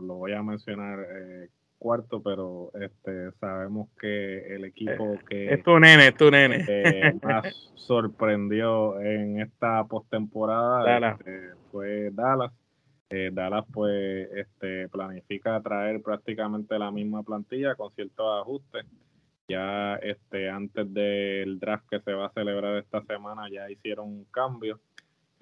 lo 0.00 0.14
voy 0.14 0.32
a 0.32 0.42
mencionar 0.42 1.00
eh, 1.00 1.48
cuarto, 1.82 2.22
pero 2.22 2.70
este 2.80 3.32
sabemos 3.40 3.88
que 4.00 4.54
el 4.54 4.64
equipo 4.64 5.14
eh, 5.14 5.20
que 5.28 5.52
es 5.54 5.62
tu 5.64 5.78
nene, 5.80 6.08
es 6.08 6.16
tu 6.16 6.30
nene. 6.30 6.64
más 7.22 7.44
sorprendió 7.74 9.00
en 9.00 9.40
esta 9.40 9.84
postemporada 9.84 11.12
este, 11.12 11.50
fue 11.72 12.10
Dallas. 12.12 12.52
Eh, 13.10 13.30
Dallas 13.32 13.64
pues 13.72 14.30
este 14.36 14.88
planifica 14.88 15.60
traer 15.60 16.00
prácticamente 16.02 16.78
la 16.78 16.92
misma 16.92 17.24
plantilla 17.24 17.74
con 17.74 17.92
ciertos 17.94 18.40
ajustes. 18.40 18.86
Ya 19.48 19.96
este 19.96 20.48
antes 20.48 20.94
del 20.94 21.58
draft 21.58 21.84
que 21.90 22.00
se 22.00 22.12
va 22.12 22.26
a 22.26 22.32
celebrar 22.32 22.76
esta 22.76 23.02
semana 23.02 23.50
ya 23.50 23.68
hicieron 23.68 24.06
un 24.06 24.24
cambio 24.26 24.78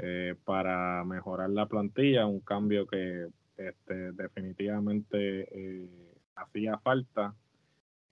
eh, 0.03 0.35
para 0.45 1.05
mejorar 1.05 1.51
la 1.51 1.67
plantilla, 1.67 2.27
un 2.27 2.41
cambio 2.41 2.87
que 2.87 3.29
este, 3.57 4.13
definitivamente 4.13 5.49
eh, 5.51 5.89
hacía 6.37 6.79
falta. 6.79 7.35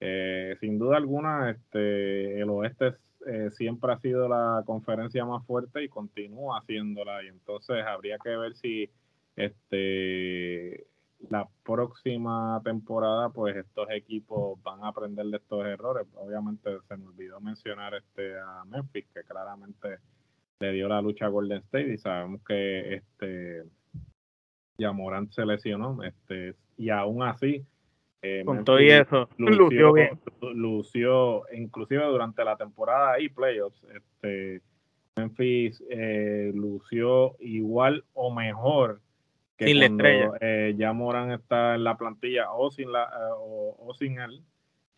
Eh, 0.00 0.56
sin 0.60 0.78
duda 0.78 0.98
alguna, 0.98 1.50
este, 1.50 2.40
el 2.40 2.50
oeste 2.50 2.94
eh, 3.26 3.50
siempre 3.52 3.92
ha 3.92 3.98
sido 4.00 4.28
la 4.28 4.62
conferencia 4.66 5.24
más 5.24 5.44
fuerte 5.46 5.82
y 5.82 5.88
continúa 5.88 6.58
haciéndola. 6.58 7.24
Y 7.24 7.28
entonces 7.28 7.84
habría 7.86 8.18
que 8.18 8.36
ver 8.36 8.54
si 8.56 8.90
este 9.36 10.86
la 11.30 11.48
próxima 11.64 12.60
temporada, 12.62 13.30
pues 13.30 13.56
estos 13.56 13.88
equipos 13.90 14.62
van 14.62 14.84
a 14.84 14.88
aprender 14.88 15.26
de 15.26 15.38
estos 15.38 15.64
errores. 15.66 16.06
Obviamente 16.14 16.70
se 16.86 16.96
me 16.96 17.06
olvidó 17.06 17.40
mencionar 17.40 17.94
este 17.94 18.38
a 18.38 18.64
Memphis, 18.66 19.06
que 19.12 19.24
claramente 19.24 19.98
le 20.60 20.72
dio 20.72 20.88
la 20.88 21.00
lucha 21.00 21.26
a 21.26 21.28
Golden 21.28 21.58
State 21.58 21.92
y 21.94 21.98
sabemos 21.98 22.42
que 22.46 22.94
este 22.94 23.64
Morant 24.92 25.30
se 25.32 25.44
lesionó, 25.44 26.02
este, 26.02 26.54
y 26.76 26.90
aún 26.90 27.22
así 27.22 27.64
eh, 28.22 28.42
con 28.44 28.64
todo 28.64 28.80
y 28.80 28.90
eso 28.90 29.28
lució, 29.38 29.92
bien. 29.92 30.18
lució 30.54 31.44
inclusive 31.52 32.04
durante 32.04 32.44
la 32.44 32.56
temporada 32.56 33.20
y 33.20 33.28
playoffs 33.28 33.84
este 33.94 34.62
Memphis 35.16 35.82
eh, 35.90 36.52
lució 36.54 37.36
igual 37.40 38.04
o 38.14 38.32
mejor 38.32 39.00
que 39.56 39.66
sin 39.66 39.78
cuando, 39.98 40.36
eh, 40.40 40.74
ya 40.76 40.92
Morán 40.92 41.32
está 41.32 41.74
en 41.74 41.84
la 41.84 41.96
plantilla 41.96 42.52
o 42.52 42.70
sin 42.70 42.92
la 42.92 43.04
eh, 43.04 43.34
o, 43.36 43.92
sin 43.98 44.20
él 44.20 44.42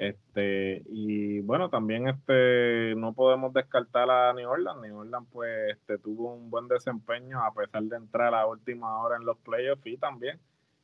este 0.00 0.82
y 0.86 1.40
bueno 1.40 1.68
también 1.68 2.08
este 2.08 2.94
no 2.96 3.12
podemos 3.12 3.52
descartar 3.52 4.10
a 4.10 4.32
New 4.32 4.48
Orleans 4.48 4.80
New 4.80 4.98
Orleans 4.98 5.26
pues 5.30 5.72
este 5.72 5.98
tuvo 5.98 6.32
un 6.32 6.48
buen 6.50 6.68
desempeño 6.68 7.44
a 7.44 7.52
pesar 7.52 7.82
de 7.82 7.96
entrar 7.96 8.28
a 8.28 8.38
la 8.38 8.46
última 8.46 8.98
hora 9.02 9.16
en 9.16 9.26
los 9.26 9.36
playoffs 9.38 9.86
y 9.86 9.98
también 9.98 10.40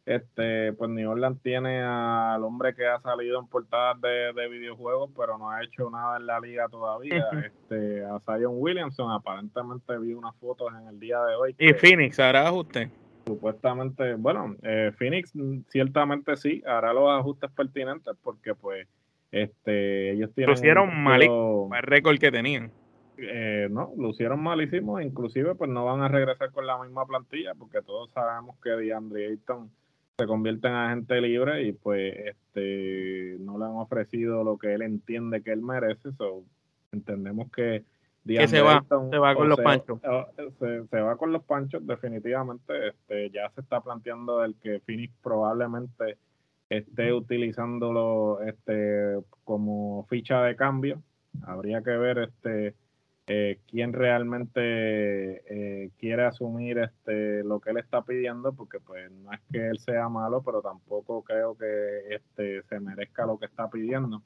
este, 0.07 0.73
pues 0.75 0.89
New 0.89 1.11
Orleans 1.11 1.43
tiene 1.43 1.83
al 1.83 2.45
hombre 2.45 2.77
que 2.77 2.87
ha 2.87 3.01
salido 3.01 3.41
en 3.41 3.49
portadas 3.49 4.01
de, 4.01 4.49
videojuegos, 4.49 5.11
pero 5.17 5.37
no 5.37 5.51
ha 5.51 5.65
hecho 5.65 5.91
nada 5.91 6.17
en 6.17 6.27
la 6.27 6.39
liga 6.39 6.69
todavía. 6.69 7.29
este, 7.45 8.05
a 8.05 8.21
Zion 8.21 8.55
Williamson, 8.55 9.11
aparentemente 9.11 9.99
vi 9.99 10.15
unas 10.15 10.37
fotos 10.37 10.73
en 10.81 10.87
el 10.87 11.01
día 11.01 11.21
de 11.25 11.35
hoy. 11.35 11.57
¿Y 11.59 11.73
Phoenix 11.73 12.21
hará 12.21 12.47
ajuste? 12.47 12.89
Supuestamente, 13.27 14.15
bueno, 14.15 14.55
eh, 14.63 14.93
Phoenix 14.97 15.33
ciertamente 15.67 16.37
sí, 16.37 16.63
hará 16.65 16.93
los 16.93 17.11
ajustes 17.11 17.51
pertinentes 17.51 18.15
porque 18.23 18.55
pues 18.55 18.87
este 19.31 20.13
ellos 20.13 20.33
tienen... 20.35 20.55
Lucieron 20.55 21.03
malísimo 21.03 21.71
el 21.75 21.83
récord 21.83 22.19
que 22.19 22.31
tenían. 22.31 22.71
Eh, 23.19 23.69
no, 23.71 23.93
lucieron 23.97 24.43
malísimo, 24.43 25.01
inclusive 25.01 25.55
pues 25.55 25.71
no 25.71 25.85
van 25.87 26.03
a 26.03 26.09
regresar 26.09 26.51
con 26.51 26.67
la 26.67 26.79
misma 26.83 27.07
plantilla 27.07 27.55
porque 27.55 27.81
todos 27.81 28.11
sabemos 28.13 28.57
que 28.63 28.71
DeAndre 28.71 29.29
Ayton 29.29 29.71
se 30.19 30.27
convierte 30.27 30.69
en 30.69 30.75
agente 30.75 31.21
libre 31.21 31.63
y 31.63 31.73
pues 31.73 32.15
este 32.27 33.37
no 33.41 33.59
le 33.59 33.65
han 33.65 33.73
ofrecido 33.73 34.45
lo 34.45 34.59
que 34.59 34.75
él 34.75 34.83
entiende 34.83 35.43
que 35.43 35.53
él 35.53 35.63
merece, 35.63 36.13
so, 36.13 36.45
entendemos 36.93 37.51
que 37.51 37.85
se 38.27 38.61
va, 38.61 38.85
se 39.11 39.19
va 39.19 39.35
con 39.35 39.49
los 39.49 39.61
panchos. 39.61 40.01
Se, 40.91 41.01
va 41.01 41.17
con 41.17 41.33
los 41.33 41.45
panchos, 41.45 41.87
definitivamente. 41.87 42.89
Este, 42.89 43.31
ya 43.31 43.51
se 43.51 43.61
está 43.61 43.81
planteando 43.81 44.45
el 44.45 44.57
que 44.57 44.81
Phoenix 44.81 45.15
probablemente 45.23 46.19
esté 46.69 47.13
utilizándolo 47.13 48.41
este, 48.43 49.19
como 49.45 50.07
ficha 50.09 50.43
de 50.43 50.57
cambio. 50.57 51.03
Habría 51.43 51.83
que 51.83 51.91
ver 51.91 52.19
este 52.19 52.75
eh, 53.29 53.59
quién 53.67 53.93
realmente 53.93 54.61
eh, 54.63 55.91
quiere 55.99 56.25
asumir 56.25 56.79
este 56.79 57.43
lo 57.43 57.61
que 57.61 57.71
él 57.71 57.79
está 57.79 58.03
pidiendo, 58.03 58.55
porque 58.55 58.79
pues 58.81 59.11
no 59.11 59.33
es 59.33 59.41
que 59.51 59.69
él 59.69 59.79
sea 59.79 60.09
malo, 60.09 60.43
pero 60.43 60.63
tampoco 60.63 61.23
creo 61.23 61.57
que 61.57 62.15
este 62.15 62.63
se 62.63 62.81
merezca 62.81 63.27
lo 63.27 63.39
que 63.39 63.47
está 63.47 63.69
pidiendo. 63.69 64.23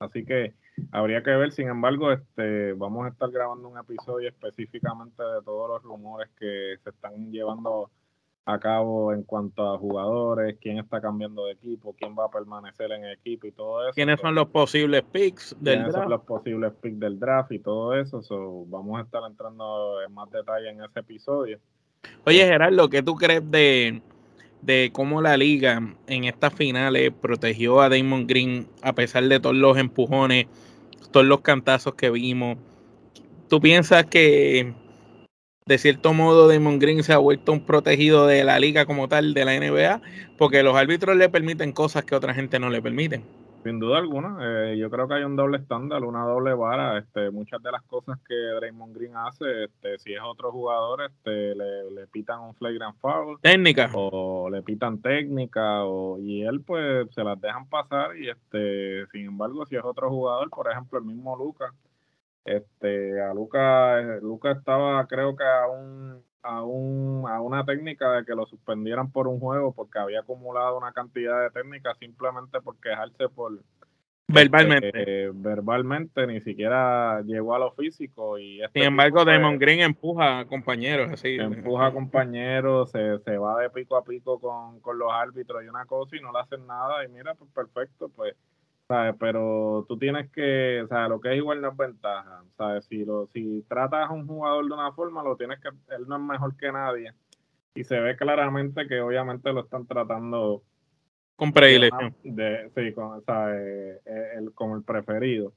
Así 0.00 0.24
que 0.24 0.54
habría 0.90 1.22
que 1.22 1.30
ver, 1.30 1.52
sin 1.52 1.68
embargo, 1.68 2.12
este 2.12 2.72
vamos 2.72 3.06
a 3.06 3.10
estar 3.10 3.30
grabando 3.30 3.68
un 3.68 3.78
episodio 3.78 4.28
específicamente 4.28 5.22
de 5.22 5.42
todos 5.44 5.68
los 5.68 5.82
rumores 5.82 6.28
que 6.36 6.76
se 6.82 6.90
están 6.90 7.30
llevando 7.30 7.90
a 8.46 8.58
cabo 8.58 9.12
en 9.12 9.22
cuanto 9.22 9.72
a 9.72 9.78
jugadores, 9.78 10.56
quién 10.60 10.78
está 10.78 11.00
cambiando 11.00 11.46
de 11.46 11.52
equipo, 11.52 11.94
quién 11.98 12.14
va 12.18 12.26
a 12.26 12.30
permanecer 12.30 12.92
en 12.92 13.06
equipo 13.06 13.46
y 13.46 13.52
todo 13.52 13.82
eso. 13.84 13.94
¿Quiénes 13.94 14.20
son 14.20 14.34
los 14.34 14.48
posibles 14.48 15.02
picks 15.10 15.56
del 15.60 15.84
draft? 15.84 15.94
son 15.94 16.10
los 16.10 16.22
posibles 16.22 16.72
picks 16.80 17.00
del 17.00 17.18
draft 17.18 17.52
y 17.52 17.58
todo 17.58 17.94
eso? 17.94 18.20
vamos 18.66 18.98
a 18.98 19.02
estar 19.04 19.22
entrando 19.26 20.02
en 20.06 20.12
más 20.12 20.30
detalle 20.30 20.70
en 20.70 20.82
ese 20.82 21.00
episodio. 21.00 21.58
Oye, 22.26 22.44
Gerardo, 22.44 22.90
¿qué 22.90 23.02
tú 23.02 23.14
crees 23.14 23.50
de, 23.50 24.02
de 24.60 24.90
cómo 24.92 25.22
la 25.22 25.38
liga 25.38 25.80
en 26.06 26.24
estas 26.24 26.52
finales 26.52 27.12
protegió 27.18 27.80
a 27.80 27.88
Damon 27.88 28.26
Green 28.26 28.68
a 28.82 28.92
pesar 28.92 29.24
de 29.24 29.40
todos 29.40 29.56
los 29.56 29.78
empujones, 29.78 30.46
todos 31.10 31.24
los 31.24 31.40
cantazos 31.40 31.94
que 31.94 32.10
vimos? 32.10 32.58
¿Tú 33.48 33.58
piensas 33.58 34.04
que 34.04 34.74
de 35.66 35.78
cierto 35.78 36.12
modo 36.12 36.46
Damon 36.46 36.78
Green 36.78 37.02
se 37.02 37.14
ha 37.14 37.18
vuelto 37.18 37.50
un 37.50 37.64
protegido 37.64 38.26
de 38.26 38.44
la 38.44 38.58
liga 38.58 38.84
como 38.84 39.08
tal, 39.08 39.32
de 39.32 39.46
la 39.46 39.58
NBA, 39.58 40.02
porque 40.36 40.62
los 40.62 40.76
árbitros 40.76 41.16
le 41.16 41.30
permiten 41.30 41.72
cosas 41.72 42.04
que 42.04 42.14
otra 42.14 42.34
gente 42.34 42.58
no 42.58 42.68
le 42.68 42.82
permiten. 42.82 43.24
Sin 43.62 43.80
duda 43.80 43.96
alguna, 43.96 44.36
eh, 44.42 44.76
yo 44.76 44.90
creo 44.90 45.08
que 45.08 45.14
hay 45.14 45.22
un 45.22 45.36
doble 45.36 45.56
estándar, 45.56 46.04
una 46.04 46.26
doble 46.26 46.52
vara. 46.52 46.98
Este, 46.98 47.30
muchas 47.30 47.62
de 47.62 47.72
las 47.72 47.82
cosas 47.84 48.18
que 48.28 48.34
Draymond 48.34 48.94
Green 48.94 49.16
hace, 49.16 49.64
este, 49.64 49.98
si 50.00 50.12
es 50.12 50.20
otro 50.22 50.52
jugador, 50.52 51.00
este, 51.00 51.54
le, 51.54 52.06
pitan 52.08 52.40
un 52.40 52.54
flagrant 52.54 52.98
foul. 52.98 53.40
Técnica. 53.40 53.90
O 53.94 54.50
le 54.50 54.60
pitan 54.62 55.00
técnica, 55.00 55.82
o, 55.84 56.18
y 56.18 56.42
él 56.42 56.60
pues 56.60 57.08
se 57.14 57.24
las 57.24 57.40
dejan 57.40 57.66
pasar. 57.70 58.14
Y 58.18 58.28
este, 58.28 59.06
sin 59.12 59.28
embargo, 59.28 59.64
si 59.64 59.76
es 59.76 59.82
otro 59.82 60.10
jugador, 60.10 60.50
por 60.50 60.70
ejemplo, 60.70 60.98
el 60.98 61.06
mismo 61.06 61.34
Lucas, 61.34 61.72
este, 62.44 63.20
a 63.22 63.32
Luca, 63.32 64.00
eh, 64.00 64.20
Luca 64.20 64.52
estaba 64.52 65.06
creo 65.06 65.34
que 65.36 65.44
a 65.44 65.66
un, 65.68 66.22
a 66.42 66.62
un, 66.62 67.24
a 67.28 67.40
una 67.40 67.64
técnica 67.64 68.12
de 68.12 68.24
que 68.24 68.34
lo 68.34 68.46
suspendieran 68.46 69.10
por 69.10 69.28
un 69.28 69.40
juego 69.40 69.72
porque 69.72 69.98
había 69.98 70.20
acumulado 70.20 70.76
una 70.76 70.92
cantidad 70.92 71.42
de 71.42 71.50
técnicas 71.50 71.96
simplemente 71.98 72.60
por 72.60 72.78
quejarse 72.80 73.28
por 73.30 73.60
verbalmente. 74.28 74.88
Este, 74.88 75.30
verbalmente 75.32 76.26
ni 76.26 76.40
siquiera 76.40 77.22
llegó 77.22 77.54
a 77.54 77.58
lo 77.58 77.72
físico 77.72 78.38
y 78.38 78.62
este 78.62 78.80
sin 78.80 78.88
embargo 78.88 79.24
Damon 79.24 79.58
Green 79.58 79.80
empuja 79.80 80.40
a 80.40 80.44
compañeros 80.46 81.12
así 81.12 81.36
empuja 81.36 81.86
a 81.86 81.92
compañeros 81.92 82.90
se, 82.90 83.18
se 83.18 83.36
va 83.36 83.60
de 83.60 83.70
pico 83.70 83.96
a 83.96 84.04
pico 84.04 84.38
con, 84.38 84.80
con 84.80 84.98
los 84.98 85.12
árbitros 85.12 85.62
y 85.62 85.68
una 85.68 85.84
cosa 85.84 86.16
y 86.16 86.20
no 86.20 86.32
le 86.32 86.40
hacen 86.40 86.66
nada 86.66 87.04
y 87.04 87.08
mira 87.08 87.34
pues 87.34 87.50
perfecto 87.52 88.08
pues 88.08 88.34
pero 88.86 89.84
tú 89.88 89.98
tienes 89.98 90.30
que, 90.30 90.82
o 90.82 90.88
sea, 90.88 91.08
lo 91.08 91.20
que 91.20 91.30
es 91.30 91.36
igual 91.36 91.60
no 91.60 91.68
es 91.70 91.76
ventaja, 91.76 92.44
¿sabes? 92.56 92.84
Si, 92.86 93.04
lo, 93.04 93.26
si 93.32 93.62
tratas 93.68 94.08
a 94.08 94.12
un 94.12 94.26
jugador 94.26 94.66
de 94.66 94.74
una 94.74 94.92
forma, 94.92 95.22
lo 95.22 95.36
tienes 95.36 95.58
que, 95.60 95.68
él 95.68 96.06
no 96.06 96.16
es 96.16 96.22
mejor 96.22 96.56
que 96.56 96.70
nadie. 96.70 97.12
Y 97.74 97.84
se 97.84 97.98
ve 97.98 98.16
claramente 98.16 98.86
que 98.86 99.00
obviamente 99.00 99.52
lo 99.52 99.60
están 99.60 99.86
tratando 99.86 100.62
con 101.36 101.52
predilección. 101.52 102.14
De, 102.22 102.70
sí, 102.74 102.92
con, 102.92 103.18
eh, 103.18 104.00
eh, 104.04 104.28
el, 104.36 104.52
como 104.52 104.76
el 104.76 104.84
preferido. 104.84 105.52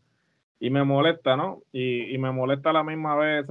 Y 0.59 0.71
me 0.71 0.83
molesta, 0.83 1.35
¿no? 1.35 1.61
Y, 1.71 2.15
y 2.15 2.17
me 2.17 2.31
molesta 2.31 2.71
a 2.71 2.73
la 2.73 2.83
misma 2.83 3.15
vez, 3.15 3.45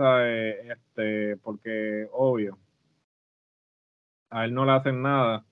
Este, 0.69 1.37
porque 1.37 2.09
obvio, 2.13 2.59
a 4.31 4.45
él 4.45 4.55
no 4.55 4.65
le 4.65 4.73
hacen 4.73 5.03
nada 5.03 5.45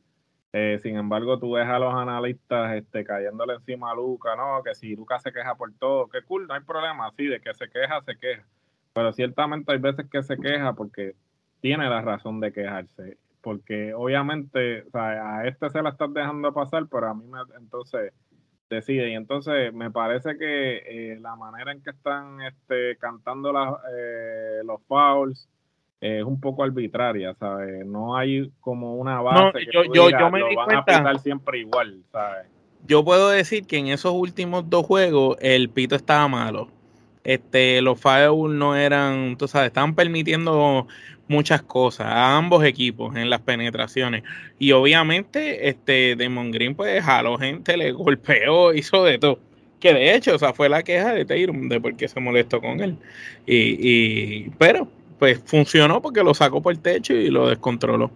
eh, 0.56 0.78
sin 0.80 0.94
embargo, 0.94 1.36
tú 1.40 1.54
ves 1.54 1.66
a 1.66 1.80
los 1.80 1.92
analistas 1.92 2.76
este, 2.76 3.02
cayéndole 3.02 3.54
encima 3.54 3.90
a 3.90 3.94
Luca, 3.96 4.36
¿no? 4.36 4.62
Que 4.62 4.72
si 4.76 4.94
Luca 4.94 5.18
se 5.18 5.32
queja 5.32 5.56
por 5.56 5.72
todo, 5.80 6.08
que 6.08 6.22
cool, 6.22 6.46
no 6.46 6.54
hay 6.54 6.60
problema, 6.60 7.10
sí, 7.16 7.26
de 7.26 7.40
que 7.40 7.52
se 7.54 7.68
queja, 7.68 8.00
se 8.02 8.16
queja. 8.16 8.46
Pero 8.92 9.12
ciertamente 9.12 9.72
hay 9.72 9.78
veces 9.78 10.06
que 10.08 10.22
se 10.22 10.36
queja 10.36 10.72
porque 10.74 11.16
tiene 11.60 11.90
la 11.90 12.02
razón 12.02 12.38
de 12.38 12.52
quejarse. 12.52 13.18
Porque 13.40 13.94
obviamente, 13.94 14.82
o 14.82 14.90
sea, 14.90 15.38
a 15.38 15.48
este 15.48 15.70
se 15.70 15.82
la 15.82 15.90
estás 15.90 16.14
dejando 16.14 16.54
pasar, 16.54 16.86
pero 16.88 17.08
a 17.08 17.14
mí 17.14 17.26
me, 17.26 17.40
entonces 17.58 18.12
decide. 18.70 19.10
Y 19.10 19.14
entonces 19.14 19.74
me 19.74 19.90
parece 19.90 20.38
que 20.38 20.76
eh, 20.86 21.18
la 21.20 21.34
manera 21.34 21.72
en 21.72 21.82
que 21.82 21.90
están 21.90 22.40
este, 22.42 22.96
cantando 22.98 23.50
eh, 23.92 24.60
los 24.64 24.80
fouls, 24.86 25.48
es 26.04 26.22
un 26.22 26.38
poco 26.38 26.62
arbitraria, 26.62 27.34
¿sabes? 27.40 27.86
No 27.86 28.14
hay 28.14 28.50
como 28.60 28.96
una 28.96 29.22
base 29.22 29.60
que 29.60 29.72
yo, 29.72 29.84
yo, 29.84 30.10
yo 30.10 30.30
me 30.30 30.40
lo 30.40 30.54
van 30.54 30.66
cuenta, 30.66 31.10
a 31.10 31.18
siempre 31.18 31.60
igual, 31.60 32.02
¿sabes? 32.12 32.46
Yo 32.86 33.02
puedo 33.02 33.30
decir 33.30 33.66
que 33.66 33.78
en 33.78 33.86
esos 33.86 34.12
últimos 34.12 34.68
dos 34.68 34.84
juegos 34.84 35.38
el 35.40 35.70
pito 35.70 35.96
estaba 35.96 36.28
malo. 36.28 36.68
Este, 37.24 37.80
los 37.80 37.98
fouls 37.98 38.54
no 38.54 38.76
eran, 38.76 39.38
tú 39.38 39.48
sabes, 39.48 39.68
estaban 39.68 39.94
permitiendo 39.94 40.86
muchas 41.26 41.62
cosas 41.62 42.08
a 42.08 42.36
ambos 42.36 42.64
equipos 42.64 43.16
en 43.16 43.30
las 43.30 43.40
penetraciones. 43.40 44.24
Y 44.58 44.72
obviamente, 44.72 45.70
este, 45.70 46.16
Demon 46.16 46.50
Green, 46.50 46.74
pues 46.74 47.02
jaló 47.02 47.38
gente, 47.38 47.78
le 47.78 47.92
golpeó, 47.92 48.74
hizo 48.74 49.04
de 49.04 49.18
todo. 49.18 49.38
Que 49.80 49.94
de 49.94 50.14
hecho, 50.14 50.34
o 50.34 50.38
sea, 50.38 50.52
fue 50.52 50.68
la 50.68 50.82
queja 50.82 51.14
de 51.14 51.24
Tatum 51.24 51.70
de 51.70 51.80
por 51.80 51.96
qué 51.96 52.08
se 52.08 52.20
molestó 52.20 52.60
con 52.60 52.82
él. 52.82 52.98
Y, 53.46 53.78
y 53.80 54.50
pero 54.58 54.86
pues 55.18 55.40
funcionó 55.44 56.02
porque 56.02 56.22
lo 56.22 56.34
sacó 56.34 56.62
por 56.62 56.72
el 56.72 56.80
techo 56.80 57.14
y 57.14 57.30
lo 57.30 57.48
descontroló. 57.48 58.10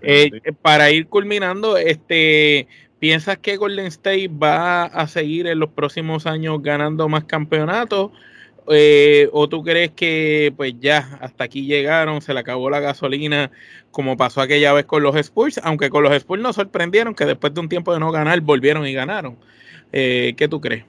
Eh, 0.00 0.30
para 0.62 0.90
ir 0.90 1.06
culminando, 1.06 1.76
este 1.76 2.66
¿Piensas 2.98 3.36
que 3.38 3.58
Golden 3.58 3.86
State 3.86 4.28
va 4.28 4.84
a 4.84 5.06
seguir 5.06 5.46
en 5.46 5.58
los 5.58 5.70
próximos 5.70 6.26
años 6.26 6.62
ganando 6.62 7.08
más 7.08 7.24
campeonatos? 7.24 8.10
Eh, 8.68 9.28
¿O 9.32 9.48
tú 9.48 9.62
crees 9.62 9.90
que 9.90 10.52
pues 10.56 10.74
ya 10.80 11.18
hasta 11.20 11.44
aquí 11.44 11.66
llegaron, 11.66 12.22
se 12.22 12.32
le 12.32 12.40
acabó 12.40 12.70
la 12.70 12.80
gasolina 12.80 13.50
como 13.90 14.16
pasó 14.16 14.40
aquella 14.40 14.72
vez 14.72 14.86
con 14.86 15.02
los 15.02 15.14
Spurs? 15.14 15.60
Aunque 15.62 15.90
con 15.90 16.02
los 16.02 16.12
Spurs 16.14 16.42
nos 16.42 16.56
sorprendieron 16.56 17.14
que 17.14 17.26
después 17.26 17.52
de 17.52 17.60
un 17.60 17.68
tiempo 17.68 17.92
de 17.92 18.00
no 18.00 18.10
ganar 18.10 18.40
volvieron 18.40 18.86
y 18.86 18.94
ganaron. 18.94 19.36
Eh, 19.92 20.34
¿Qué 20.36 20.48
tú 20.48 20.60
crees? 20.60 20.84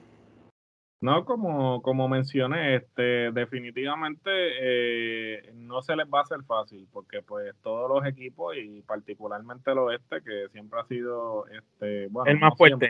No, 1.00 1.24
como, 1.24 1.80
como 1.80 2.08
mencioné, 2.08 2.74
este, 2.74 3.30
definitivamente 3.30 4.30
eh, 4.32 5.52
no 5.54 5.80
se 5.80 5.94
les 5.94 6.06
va 6.06 6.18
a 6.18 6.22
hacer 6.22 6.42
fácil, 6.42 6.88
porque 6.92 7.22
pues 7.22 7.54
todos 7.62 7.88
los 7.88 8.04
equipos 8.04 8.56
y 8.56 8.82
particularmente 8.82 9.70
el 9.70 9.78
oeste, 9.78 10.22
que 10.24 10.48
siempre 10.50 10.80
ha 10.80 10.84
sido 10.86 11.46
este, 11.46 12.08
bueno, 12.08 12.28
el 12.28 12.40
más 12.40 12.56
fuerte, 12.56 12.88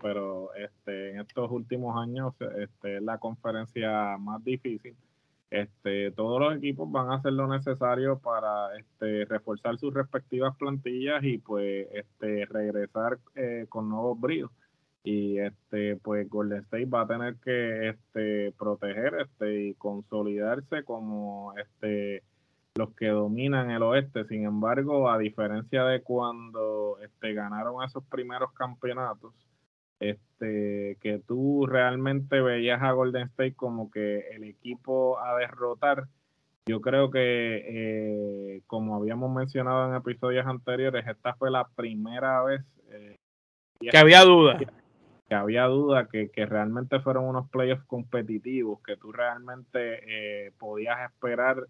pero 0.00 0.54
este, 0.54 1.10
en 1.10 1.20
estos 1.20 1.50
últimos 1.50 2.00
años 2.00 2.32
este, 2.58 2.98
es 2.98 3.02
la 3.02 3.18
conferencia 3.18 4.16
más 4.18 4.44
difícil. 4.44 4.94
Este, 5.50 6.12
todos 6.12 6.38
los 6.38 6.56
equipos 6.56 6.88
van 6.92 7.10
a 7.10 7.16
hacer 7.16 7.32
lo 7.32 7.48
necesario 7.48 8.20
para 8.20 8.76
este, 8.78 9.24
reforzar 9.24 9.78
sus 9.78 9.92
respectivas 9.94 10.54
plantillas 10.56 11.24
y 11.24 11.38
pues 11.38 11.88
este, 11.92 12.44
regresar 12.46 13.18
eh, 13.34 13.66
con 13.68 13.88
nuevos 13.88 14.20
bríos 14.20 14.50
y 15.08 15.38
este 15.38 15.96
pues 15.96 16.28
Golden 16.28 16.60
State 16.64 16.84
va 16.84 17.02
a 17.02 17.06
tener 17.06 17.36
que 17.36 17.88
este 17.88 18.52
proteger 18.58 19.14
este 19.22 19.68
y 19.68 19.74
consolidarse 19.74 20.84
como 20.84 21.54
este 21.56 22.22
los 22.74 22.94
que 22.94 23.08
dominan 23.08 23.70
el 23.70 23.82
oeste. 23.84 24.26
Sin 24.26 24.44
embargo 24.44 25.10
a 25.10 25.16
diferencia 25.16 25.84
de 25.84 26.02
cuando 26.02 26.98
este 27.02 27.32
ganaron 27.32 27.82
esos 27.82 28.04
primeros 28.04 28.52
campeonatos 28.52 29.32
este 29.98 30.98
que 31.00 31.22
tú 31.26 31.64
realmente 31.66 32.42
veías 32.42 32.82
a 32.82 32.92
Golden 32.92 33.28
State 33.28 33.54
como 33.54 33.90
que 33.90 34.28
el 34.32 34.44
equipo 34.44 35.18
a 35.20 35.36
derrotar 35.38 36.04
yo 36.66 36.82
creo 36.82 37.10
que 37.10 37.64
eh, 37.66 38.62
como 38.66 38.94
habíamos 38.94 39.34
mencionado 39.34 39.88
en 39.88 39.96
episodios 39.96 40.46
anteriores 40.46 41.06
esta 41.06 41.32
fue 41.34 41.50
la 41.50 41.66
primera 41.66 42.42
vez 42.42 42.60
eh, 42.90 43.16
que 43.80 43.98
había 43.98 44.22
dudas 44.22 44.62
que 45.28 45.34
había 45.34 45.64
duda 45.64 46.08
que, 46.08 46.30
que, 46.30 46.46
realmente 46.46 47.00
fueron 47.00 47.24
unos 47.24 47.50
playoffs 47.50 47.84
competitivos, 47.84 48.80
que 48.82 48.96
tú 48.96 49.12
realmente 49.12 50.00
eh, 50.06 50.52
podías 50.58 51.10
esperar 51.10 51.66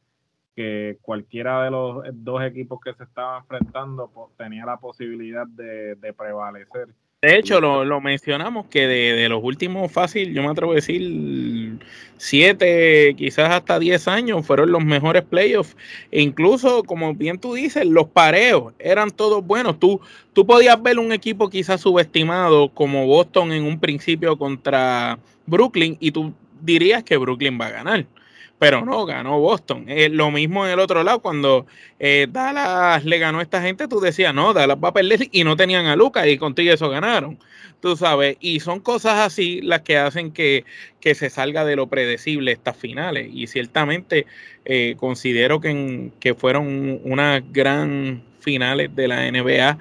que 0.54 0.98
cualquiera 1.02 1.64
de 1.64 1.70
los 1.70 2.04
dos 2.12 2.42
equipos 2.42 2.80
que 2.80 2.94
se 2.94 3.04
estaban 3.04 3.42
enfrentando 3.42 4.10
tenía 4.36 4.64
la 4.64 4.78
posibilidad 4.78 5.46
de, 5.46 5.96
de 5.96 6.12
prevalecer. 6.12 6.88
De 7.20 7.36
hecho, 7.36 7.60
lo, 7.60 7.84
lo 7.84 8.00
mencionamos 8.00 8.66
que 8.66 8.86
de, 8.86 9.14
de, 9.14 9.28
los 9.28 9.42
últimos 9.42 9.90
fácil, 9.90 10.32
yo 10.32 10.40
me 10.40 10.50
atrevo 10.50 10.70
a 10.70 10.76
decir, 10.76 11.80
siete, 12.16 13.12
quizás 13.16 13.50
hasta 13.50 13.80
diez 13.80 14.06
años 14.06 14.46
fueron 14.46 14.70
los 14.70 14.84
mejores 14.84 15.24
playoffs. 15.24 15.76
E 16.12 16.22
incluso, 16.22 16.84
como 16.84 17.14
bien 17.14 17.40
tú 17.40 17.54
dices, 17.54 17.84
los 17.86 18.06
pareos 18.06 18.72
eran 18.78 19.10
todos 19.10 19.44
buenos. 19.44 19.80
Tú, 19.80 20.00
tú 20.32 20.46
podías 20.46 20.80
ver 20.80 21.00
un 21.00 21.10
equipo 21.10 21.50
quizás 21.50 21.80
subestimado 21.80 22.68
como 22.68 23.04
Boston 23.08 23.50
en 23.50 23.64
un 23.64 23.80
principio 23.80 24.38
contra 24.38 25.18
Brooklyn 25.44 25.96
y 25.98 26.12
tú 26.12 26.32
dirías 26.60 27.02
que 27.02 27.16
Brooklyn 27.16 27.58
va 27.60 27.66
a 27.66 27.70
ganar 27.70 28.06
pero 28.58 28.84
no, 28.84 29.06
ganó 29.06 29.38
Boston. 29.38 29.84
Eh, 29.88 30.08
lo 30.08 30.30
mismo 30.30 30.66
en 30.66 30.72
el 30.72 30.80
otro 30.80 31.02
lado, 31.04 31.20
cuando 31.20 31.66
eh, 31.98 32.26
Dallas 32.30 33.04
le 33.04 33.18
ganó 33.18 33.38
a 33.38 33.42
esta 33.42 33.62
gente, 33.62 33.86
tú 33.86 34.00
decías, 34.00 34.34
no, 34.34 34.52
Dallas 34.52 34.78
va 34.82 34.88
a 34.88 34.92
perder 34.92 35.28
y 35.30 35.44
no 35.44 35.56
tenían 35.56 35.86
a 35.86 35.96
Lucas 35.96 36.26
y 36.26 36.38
contigo 36.38 36.72
eso 36.72 36.90
ganaron. 36.90 37.38
Tú 37.80 37.96
sabes, 37.96 38.36
y 38.40 38.58
son 38.58 38.80
cosas 38.80 39.20
así 39.20 39.60
las 39.60 39.82
que 39.82 39.98
hacen 39.98 40.32
que, 40.32 40.64
que 41.00 41.14
se 41.14 41.30
salga 41.30 41.64
de 41.64 41.76
lo 41.76 41.86
predecible 41.86 42.50
estas 42.50 42.76
finales. 42.76 43.28
Y 43.32 43.46
ciertamente 43.46 44.26
eh, 44.64 44.96
considero 44.98 45.60
que, 45.60 46.10
que 46.18 46.34
fueron 46.34 47.00
unas 47.04 47.42
gran 47.52 48.24
finales 48.40 48.94
de 48.94 49.08
la 49.08 49.30
NBA. 49.30 49.78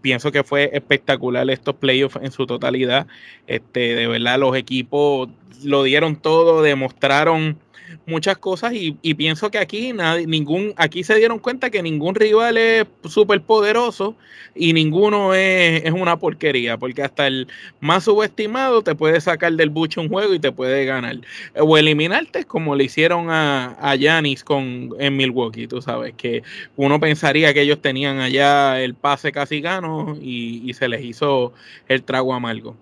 pienso 0.00 0.32
que 0.32 0.44
fue 0.44 0.70
espectacular 0.72 1.48
estos 1.50 1.74
playoffs 1.76 2.18
en 2.22 2.32
su 2.32 2.46
totalidad. 2.46 3.06
Este, 3.46 3.94
de 3.94 4.06
verdad, 4.06 4.38
los 4.38 4.56
equipos 4.56 5.28
lo 5.64 5.82
dieron 5.82 6.16
todo, 6.16 6.62
demostraron 6.62 7.58
muchas 8.06 8.38
cosas 8.38 8.72
y, 8.74 8.92
pienso 9.14 9.50
que 9.50 9.58
aquí 9.58 9.92
nadie, 9.92 10.26
ningún, 10.26 10.74
aquí 10.76 11.04
se 11.04 11.14
dieron 11.16 11.38
cuenta 11.38 11.70
que 11.70 11.82
ningún 11.82 12.14
rival 12.14 12.56
es 12.56 12.86
súper 13.04 13.40
poderoso 13.42 14.14
y 14.54 14.72
ninguno 14.72 15.34
es, 15.34 15.90
una 15.92 16.18
porquería, 16.18 16.76
porque 16.78 17.02
hasta 17.02 17.26
el 17.26 17.48
más 17.80 18.04
subestimado 18.04 18.82
te 18.82 18.94
puede 18.94 19.20
sacar 19.20 19.52
del 19.52 19.70
buche 19.70 20.00
un 20.00 20.08
juego 20.08 20.34
y 20.34 20.38
te 20.38 20.52
puede 20.52 20.84
ganar. 20.84 21.16
O 21.58 21.78
eliminarte 21.78 22.44
como 22.44 22.74
le 22.74 22.84
hicieron 22.84 23.28
a 23.30 23.94
Yanis 23.98 24.44
con 24.44 24.90
en 24.98 25.16
Milwaukee, 25.16 25.66
tú 25.66 25.80
sabes, 25.82 26.14
que 26.14 26.42
uno 26.76 27.00
pensaría 27.00 27.52
que 27.54 27.62
ellos 27.62 27.80
tenían 27.80 28.20
allá 28.20 28.80
el 28.80 28.94
pase 28.94 29.32
casi 29.32 29.60
gano 29.60 30.16
y, 30.20 30.62
y 30.68 30.74
se 30.74 30.88
les 30.88 31.04
hizo 31.04 31.52
el 31.88 32.02
trago 32.02 32.34
amargo. 32.34 32.76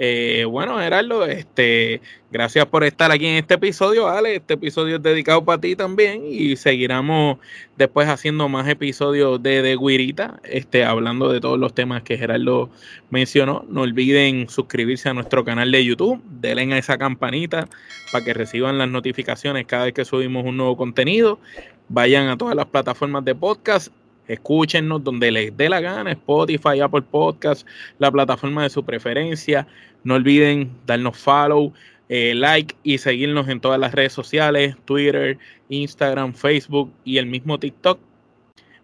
Eh, 0.00 0.44
bueno, 0.44 0.78
Gerardo, 0.78 1.26
este, 1.26 2.00
gracias 2.30 2.66
por 2.66 2.84
estar 2.84 3.10
aquí 3.10 3.26
en 3.26 3.34
este 3.34 3.54
episodio. 3.54 4.08
Este 4.24 4.54
episodio 4.54 4.96
es 4.96 5.02
dedicado 5.02 5.44
para 5.44 5.60
ti 5.60 5.74
también 5.74 6.22
y 6.24 6.54
seguiremos 6.54 7.38
después 7.76 8.08
haciendo 8.08 8.48
más 8.48 8.68
episodios 8.68 9.42
de, 9.42 9.60
de 9.60 9.76
Guirita, 9.76 10.38
este, 10.44 10.84
hablando 10.84 11.32
de 11.32 11.40
todos 11.40 11.58
los 11.58 11.74
temas 11.74 12.04
que 12.04 12.16
Gerardo 12.16 12.70
mencionó. 13.10 13.64
No 13.68 13.80
olviden 13.80 14.48
suscribirse 14.48 15.08
a 15.08 15.14
nuestro 15.14 15.44
canal 15.44 15.72
de 15.72 15.84
YouTube, 15.84 16.22
denle 16.30 16.74
a 16.74 16.78
esa 16.78 16.96
campanita 16.96 17.68
para 18.12 18.24
que 18.24 18.34
reciban 18.34 18.78
las 18.78 18.88
notificaciones 18.88 19.66
cada 19.66 19.86
vez 19.86 19.94
que 19.94 20.04
subimos 20.04 20.44
un 20.44 20.58
nuevo 20.58 20.76
contenido. 20.76 21.40
Vayan 21.88 22.28
a 22.28 22.36
todas 22.38 22.54
las 22.54 22.66
plataformas 22.66 23.24
de 23.24 23.34
podcast 23.34 23.92
Escúchenos 24.28 25.02
donde 25.02 25.30
les 25.30 25.56
dé 25.56 25.68
la 25.68 25.80
gana, 25.80 26.12
Spotify, 26.12 26.80
Apple 26.80 27.02
Podcast, 27.02 27.66
la 27.98 28.10
plataforma 28.12 28.62
de 28.62 28.70
su 28.70 28.84
preferencia. 28.84 29.66
No 30.04 30.14
olviden 30.14 30.70
darnos 30.86 31.16
follow, 31.16 31.72
eh, 32.08 32.34
like 32.34 32.76
y 32.82 32.98
seguirnos 32.98 33.48
en 33.48 33.60
todas 33.60 33.80
las 33.80 33.92
redes 33.92 34.12
sociales, 34.12 34.76
Twitter, 34.84 35.38
Instagram, 35.68 36.34
Facebook 36.34 36.92
y 37.04 37.18
el 37.18 37.26
mismo 37.26 37.58
TikTok. 37.58 37.98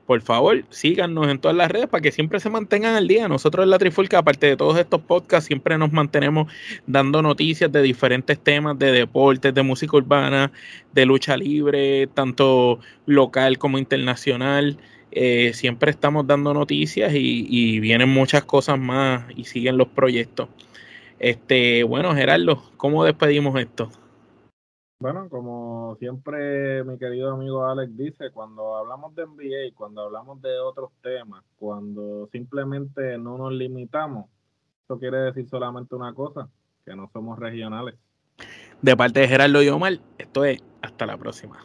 Por 0.07 0.21
favor, 0.21 0.65
síganos 0.69 1.29
en 1.29 1.39
todas 1.39 1.57
las 1.57 1.71
redes 1.71 1.87
para 1.87 2.03
que 2.03 2.13
siempre 2.13 2.39
se 2.39 2.51
mantengan 2.51 2.95
al 2.95 3.09
día. 3.09 3.27
Nosotros 3.27 3.65
en 3.65 3.71
la 3.71 3.79
Trifulca, 3.79 4.19
aparte 4.19 4.47
de 4.47 4.57
todos 4.57 4.79
estos 4.79 5.01
podcasts, 5.01 5.47
siempre 5.47 5.79
nos 5.79 5.93
mantenemos 5.93 6.53
dando 6.87 7.23
noticias 7.23 7.73
de 7.73 7.81
diferentes 7.81 8.39
temas, 8.39 8.79
de 8.79 8.93
deportes, 8.93 9.55
de 9.55 9.63
música 9.63 9.97
urbana, 9.97 10.53
de 10.93 11.07
lucha 11.07 11.39
libre, 11.39 12.07
tanto 12.09 12.81
local 13.07 13.57
como 13.57 13.79
internacional. 13.79 14.77
Eh, 15.17 15.53
siempre 15.55 15.93
estamos 15.93 16.27
dando 16.27 16.53
noticias 16.53 17.13
y, 17.15 17.79
vienen 17.79 18.09
muchas 18.09 18.43
cosas 18.45 18.81
más 18.81 19.25
y 19.37 19.45
siguen 19.45 19.79
los 19.79 19.87
proyectos. 19.87 20.49
Este, 21.21 21.85
bueno, 21.85 22.13
Gerardo, 22.17 22.61
¿cómo 22.77 23.05
despedimos 23.05 23.57
esto? 23.61 23.91
Bueno, 24.99 25.29
como 25.29 25.97
siempre 26.01 26.83
mi 26.83 26.99
querido 26.99 27.33
amigo 27.33 27.65
Alex 27.65 27.97
dice, 27.97 28.31
cuando 28.33 28.77
hablamos 28.77 29.15
de 29.15 29.27
NBA, 29.27 29.77
cuando 29.77 30.03
hablamos 30.03 30.43
de 30.43 30.59
otros 30.59 30.91
temas, 31.01 31.45
cuando 31.57 32.29
simplemente 32.33 33.17
no 33.17 33.39
nos 33.39 33.53
limitamos, 33.53 34.27
eso 34.85 34.99
quiere 34.99 35.19
decir 35.19 35.49
solamente 35.49 35.95
una 35.95 36.13
cosa, 36.13 36.49
que 36.85 36.97
no 36.97 37.09
somos 37.13 37.39
regionales. 37.39 37.95
De 38.83 38.97
parte 38.97 39.21
de 39.21 39.29
Gerardo 39.29 39.63
y 39.63 39.69
Omar, 39.69 40.01
esto 40.19 40.45
es 40.45 40.61
hasta 40.83 41.07
la 41.07 41.17
próxima. 41.17 41.65